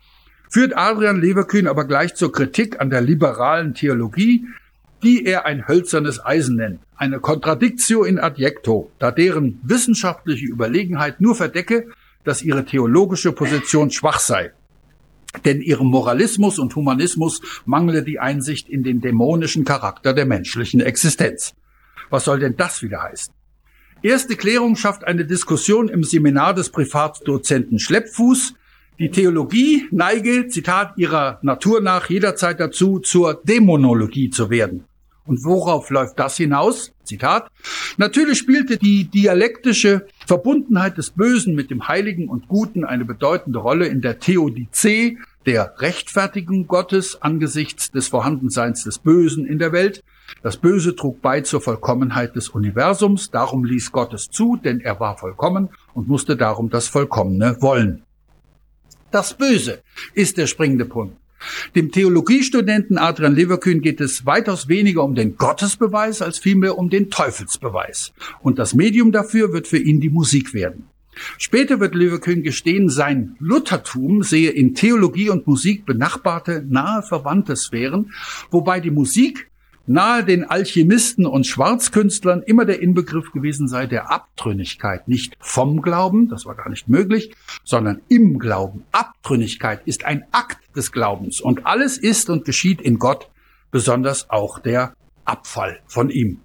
[0.50, 4.46] führt Adrian Leverkühn aber gleich zur Kritik an der liberalen Theologie,
[5.02, 11.34] die er ein hölzernes Eisen nennt, eine Contradictio in adjecto, da deren wissenschaftliche Überlegenheit nur
[11.34, 11.88] verdecke,
[12.24, 14.52] dass ihre theologische Position schwach sei.
[15.44, 21.54] Denn ihrem Moralismus und Humanismus mangle die Einsicht in den dämonischen Charakter der menschlichen Existenz.
[22.10, 23.32] Was soll denn das wieder heißen?
[24.02, 28.54] Erste Klärung schafft eine Diskussion im Seminar des Privatdozenten Schleppfuß,
[28.98, 34.84] die Theologie neige, Zitat, ihrer Natur nach jederzeit dazu, zur Dämonologie zu werden.
[35.24, 36.92] Und worauf läuft das hinaus?
[37.04, 37.50] Zitat.
[37.98, 43.86] Natürlich spielte die dialektische Verbundenheit des Bösen mit dem Heiligen und Guten eine bedeutende Rolle
[43.86, 50.02] in der Theodizee, der Rechtfertigung Gottes angesichts des Vorhandenseins des Bösen in der Welt.
[50.42, 54.98] Das Böse trug bei zur Vollkommenheit des Universums, darum ließ Gott es zu, denn er
[54.98, 58.02] war vollkommen und musste darum das Vollkommene wollen.
[59.10, 59.82] Das Böse
[60.14, 61.16] ist der springende Punkt.
[61.74, 67.10] Dem Theologiestudenten Adrian Leverkühn geht es weitaus weniger um den Gottesbeweis als vielmehr um den
[67.10, 68.12] Teufelsbeweis.
[68.42, 70.88] Und das Medium dafür wird für ihn die Musik werden.
[71.38, 78.12] Später wird Leverkühn gestehen, sein Luthertum sehe in Theologie und Musik benachbarte, nahe verwandte Sphären,
[78.50, 79.50] wobei die Musik
[79.88, 85.08] nahe den Alchemisten und Schwarzkünstlern immer der Inbegriff gewesen sei der Abtrünnigkeit.
[85.08, 87.34] Nicht vom Glauben, das war gar nicht möglich,
[87.64, 88.84] sondern im Glauben.
[88.92, 93.28] Abtrünnigkeit ist ein Akt des Glaubens und alles ist und geschieht in Gott,
[93.70, 96.40] besonders auch der Abfall von ihm.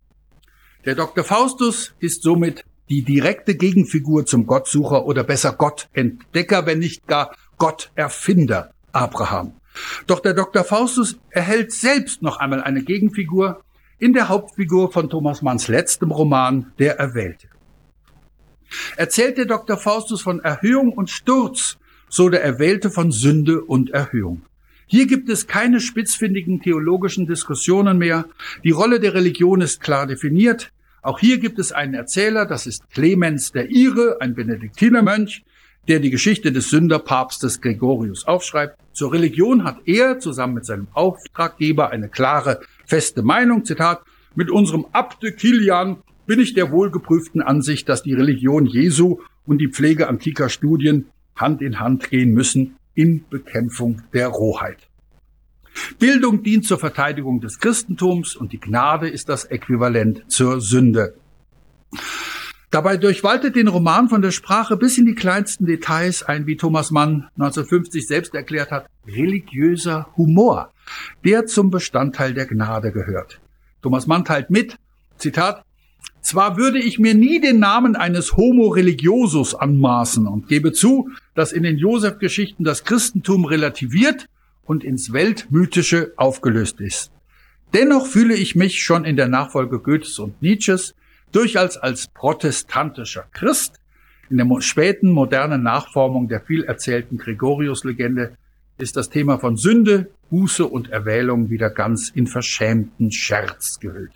[0.86, 1.24] Der Dr.
[1.24, 8.74] Faustus ist somit die direkte Gegenfigur zum Gottsucher oder besser Gottentdecker, wenn nicht gar Gotterfinder
[8.92, 9.54] Abraham.
[10.08, 10.64] Doch der Dr.
[10.64, 13.64] Faustus erhält selbst noch einmal eine Gegenfigur
[14.00, 17.48] in der Hauptfigur von Thomas Manns letztem Roman, Der Erwählte.
[18.98, 19.78] Erzählt der Dr.
[19.78, 21.78] Faustus von Erhöhung und Sturz,
[22.10, 24.44] so der Erwählte von Sünde und Erhöhung.
[24.86, 28.26] Hier gibt es keine spitzfindigen theologischen Diskussionen mehr.
[28.64, 30.72] Die Rolle der Religion ist klar definiert.
[31.02, 35.44] Auch hier gibt es einen Erzähler, das ist Clemens der Ire, ein Benediktinermönch,
[35.88, 38.78] der die Geschichte des Sünderpapstes Gregorius aufschreibt.
[38.94, 43.66] Zur Religion hat er zusammen mit seinem Auftraggeber eine klare, feste Meinung.
[43.66, 44.02] Zitat,
[44.36, 49.68] mit unserem Abte Kilian bin ich der wohlgeprüften Ansicht, dass die Religion Jesu und die
[49.68, 54.78] Pflege antiker Studien Hand in Hand gehen müssen in Bekämpfung der Rohheit.
[56.00, 61.16] Bildung dient zur Verteidigung des Christentums und die Gnade ist das Äquivalent zur Sünde.
[62.74, 66.90] Dabei durchwaltet den Roman von der Sprache bis in die kleinsten Details ein, wie Thomas
[66.90, 70.72] Mann 1950 selbst erklärt hat, religiöser Humor,
[71.24, 73.40] der zum Bestandteil der Gnade gehört.
[73.84, 74.78] Thomas Mann teilt mit,
[75.20, 75.64] Zitat,
[76.22, 81.52] zwar würde ich mir nie den Namen eines Homo religiosus anmaßen und gebe zu, dass
[81.52, 84.26] in den Josef-Geschichten das Christentum relativiert
[84.66, 87.12] und ins Weltmythische aufgelöst ist.
[87.76, 90.96] Dennoch fühle ich mich schon in der Nachfolge Goethes und Nietzsches
[91.34, 93.80] durchaus als protestantischer Christ
[94.30, 98.38] in der späten modernen Nachformung der viel erzählten Gregorius-Legende
[98.78, 104.14] ist das Thema von Sünde, Buße und Erwählung wieder ganz in verschämten Scherz gehüllt.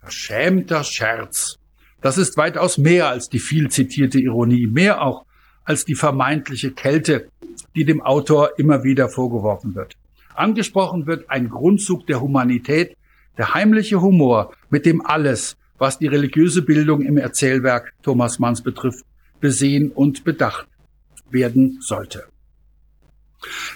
[0.00, 1.58] Verschämter Scherz.
[2.00, 5.26] Das ist weitaus mehr als die viel zitierte Ironie, mehr auch
[5.64, 7.28] als die vermeintliche Kälte,
[7.74, 9.96] die dem Autor immer wieder vorgeworfen wird.
[10.34, 12.96] Angesprochen wird ein Grundzug der Humanität,
[13.36, 19.04] der heimliche Humor, mit dem alles, was die religiöse Bildung im Erzählwerk Thomas Manns betrifft,
[19.40, 20.68] besehen und bedacht
[21.30, 22.24] werden sollte.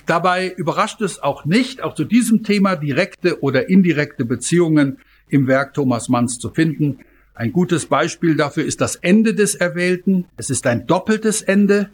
[0.07, 4.99] Dabei überrascht es auch nicht, auch zu diesem Thema direkte oder indirekte Beziehungen
[5.29, 6.99] im Werk Thomas Manns zu finden.
[7.35, 10.27] Ein gutes Beispiel dafür ist das Ende des Erwählten.
[10.37, 11.91] Es ist ein doppeltes Ende.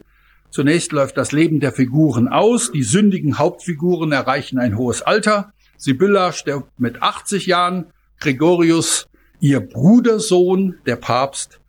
[0.49, 2.71] Zunächst läuft das Leben der Figuren aus.
[2.71, 5.53] Die sündigen Hauptfiguren erreichen ein hohes Alter.
[5.77, 7.85] Sibylla stirbt mit 80 Jahren.
[8.19, 9.07] Gregorius,
[9.39, 11.59] ihr Brudersohn, der Papst,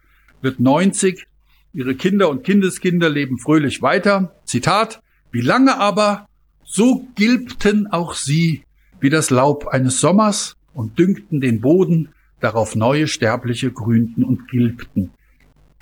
[0.43, 1.27] wird 90.
[1.73, 4.35] Ihre Kinder und Kindeskinder leben fröhlich weiter.
[4.45, 5.03] Zitat.
[5.31, 6.27] Wie lange aber,
[6.65, 8.65] so gilbten auch sie
[9.01, 12.11] wie das Laub eines Sommers und düngten den Boden,
[12.41, 15.11] darauf neue Sterbliche grünten und gilbten.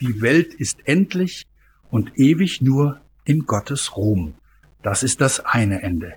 [0.01, 1.47] Die Welt ist endlich
[1.91, 4.35] und ewig nur in Gottes Ruhm.
[4.83, 6.15] Das ist das eine Ende.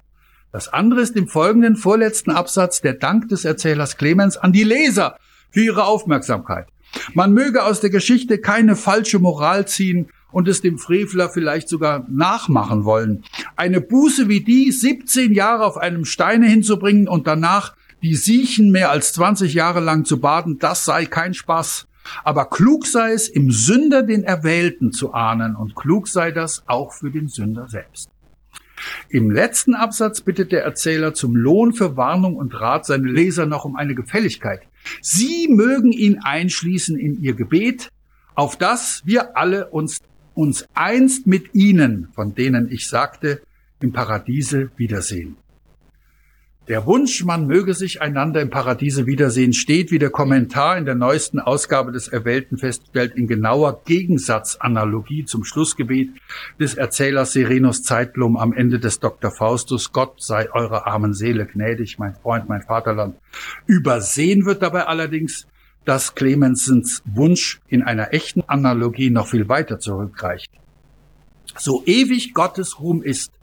[0.51, 5.17] Das andere ist im folgenden vorletzten Absatz der Dank des Erzählers Clemens an die Leser
[5.51, 6.67] für ihre Aufmerksamkeit.
[7.13, 12.05] Man möge aus der Geschichte keine falsche Moral ziehen und es dem Frevler vielleicht sogar
[12.09, 13.23] nachmachen wollen.
[13.55, 18.91] Eine Buße wie die, 17 Jahre auf einem Steine hinzubringen und danach die Siechen mehr
[18.91, 21.87] als 20 Jahre lang zu baden, das sei kein Spaß.
[22.23, 26.93] Aber klug sei es, im Sünder den Erwählten zu ahnen und klug sei das auch
[26.93, 28.09] für den Sünder selbst.
[29.09, 33.65] Im letzten Absatz bittet der Erzähler zum Lohn für Warnung und Rat seine Leser noch
[33.65, 34.61] um eine Gefälligkeit.
[35.01, 37.89] Sie mögen ihn einschließen in ihr Gebet,
[38.35, 39.99] auf das wir alle uns,
[40.33, 43.41] uns einst mit ihnen, von denen ich sagte,
[43.81, 45.37] im Paradiese wiedersehen.
[46.71, 50.95] Der Wunsch, man möge sich einander im Paradiese wiedersehen, steht, wie der Kommentar in der
[50.95, 56.11] neuesten Ausgabe des Erwählten feststellt, in genauer Gegensatzanalogie zum Schlussgebet
[56.61, 59.31] des Erzählers Serenus Zeitlum am Ende des Dr.
[59.31, 63.17] Faustus, Gott sei eurer armen Seele gnädig, mein Freund, mein Vaterland.
[63.67, 65.47] Übersehen wird dabei allerdings,
[65.83, 70.49] dass Clemensens Wunsch in einer echten Analogie noch viel weiter zurückreicht.
[71.57, 73.33] So ewig Gottes Ruhm ist,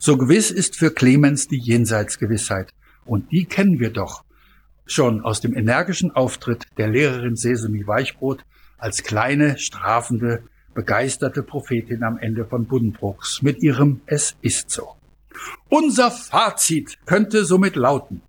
[0.00, 2.72] so gewiss ist für Clemens die Jenseitsgewissheit.
[3.08, 4.22] Und die kennen wir doch
[4.84, 8.44] schon aus dem energischen Auftritt der Lehrerin Sesemi Weichbrot
[8.76, 10.42] als kleine, strafende,
[10.74, 14.94] begeisterte Prophetin am Ende von Buddenbrooks mit ihrem Es ist so.
[15.70, 18.20] Unser Fazit könnte somit lauten.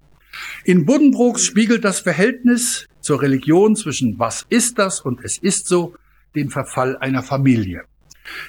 [0.64, 5.94] In Buddenbrooks spiegelt das Verhältnis zur Religion zwischen was ist das und es ist so
[6.36, 7.84] den Verfall einer Familie.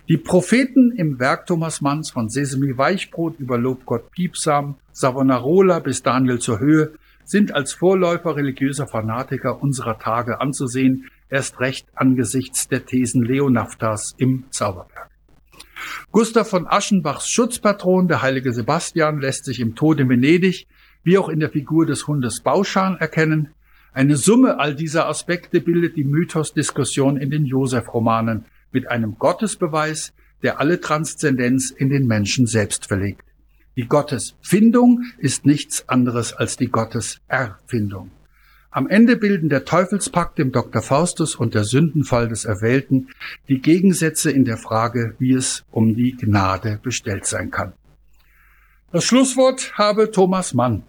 [0.08, 6.38] Die Propheten im Werk Thomas Manns von Sesemi Weichbrot über Lobgott Piepsam, Savonarola bis Daniel
[6.38, 6.92] zur Höhe
[7.24, 14.44] sind als Vorläufer religiöser Fanatiker unserer Tage anzusehen, erst recht angesichts der Thesen Leonaftas im
[14.50, 15.10] Zauberberg.
[16.10, 20.66] Gustav von Aschenbachs Schutzpatron, der heilige Sebastian, lässt sich im Tode Venedig
[21.02, 23.54] wie auch in der Figur des Hundes Bauschan erkennen.
[23.92, 30.12] Eine Summe all dieser Aspekte bildet die Mythos-Diskussion in den Josef-Romanen, mit einem Gottesbeweis,
[30.42, 33.24] der alle Transzendenz in den Menschen selbst verlegt.
[33.76, 38.10] Die Gottesfindung ist nichts anderes als die Gotteserfindung.
[38.72, 40.80] Am Ende bilden der Teufelspakt im Dr.
[40.80, 43.08] Faustus und der Sündenfall des Erwählten
[43.48, 47.72] die Gegensätze in der Frage, wie es um die Gnade bestellt sein kann.
[48.92, 50.84] Das Schlusswort habe Thomas Mann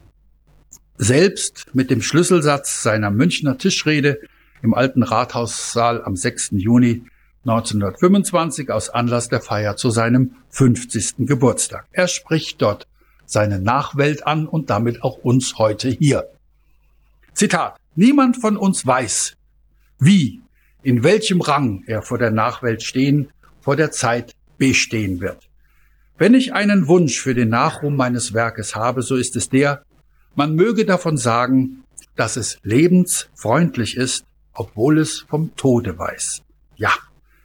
[0.98, 4.20] selbst mit dem Schlüsselsatz seiner Münchner Tischrede
[4.62, 6.52] im alten Rathaussaal am 6.
[6.52, 7.04] Juni
[7.44, 11.26] 1925 aus Anlass der Feier zu seinem 50.
[11.28, 11.88] Geburtstag.
[11.92, 12.88] Er spricht dort
[13.26, 16.28] seine Nachwelt an und damit auch uns heute hier.
[17.34, 17.78] Zitat.
[17.96, 19.36] Niemand von uns weiß,
[20.00, 20.42] wie,
[20.84, 23.30] in welchem Rang er vor der Nachwelt stehen,
[23.60, 25.50] vor der Zeit bestehen wird.
[26.18, 29.84] Wenn ich einen Wunsch für den Nachruhm meines Werkes habe, so ist es der,
[30.36, 31.84] man möge davon sagen,
[32.16, 36.44] dass es lebensfreundlich ist, obwohl es vom Tode weiß.
[36.76, 36.92] Ja,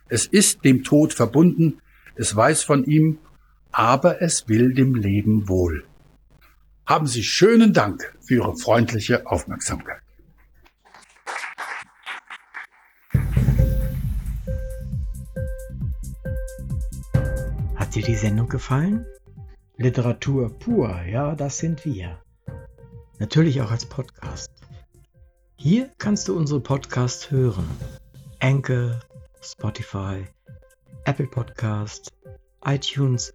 [0.08, 1.80] es ist dem Tod verbunden,
[2.14, 3.18] es weiß von ihm,
[3.72, 5.84] aber es will dem Leben wohl.
[6.86, 10.00] Haben Sie schönen Dank für Ihre freundliche Aufmerksamkeit.
[17.74, 19.04] Hat dir die Sendung gefallen?
[19.76, 22.22] Literatur pur, ja, das sind wir.
[23.18, 24.50] Natürlich auch als Podcast.
[25.56, 27.68] Hier kannst du unsere Podcasts hören.
[28.38, 29.00] Enkel,
[29.52, 30.24] Spotify,
[31.04, 32.12] Apple Podcast,
[32.64, 33.32] iTunes,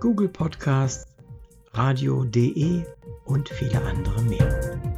[0.00, 1.06] Google Podcast,
[1.72, 2.84] Radio.de
[3.24, 4.97] und viele andere mehr.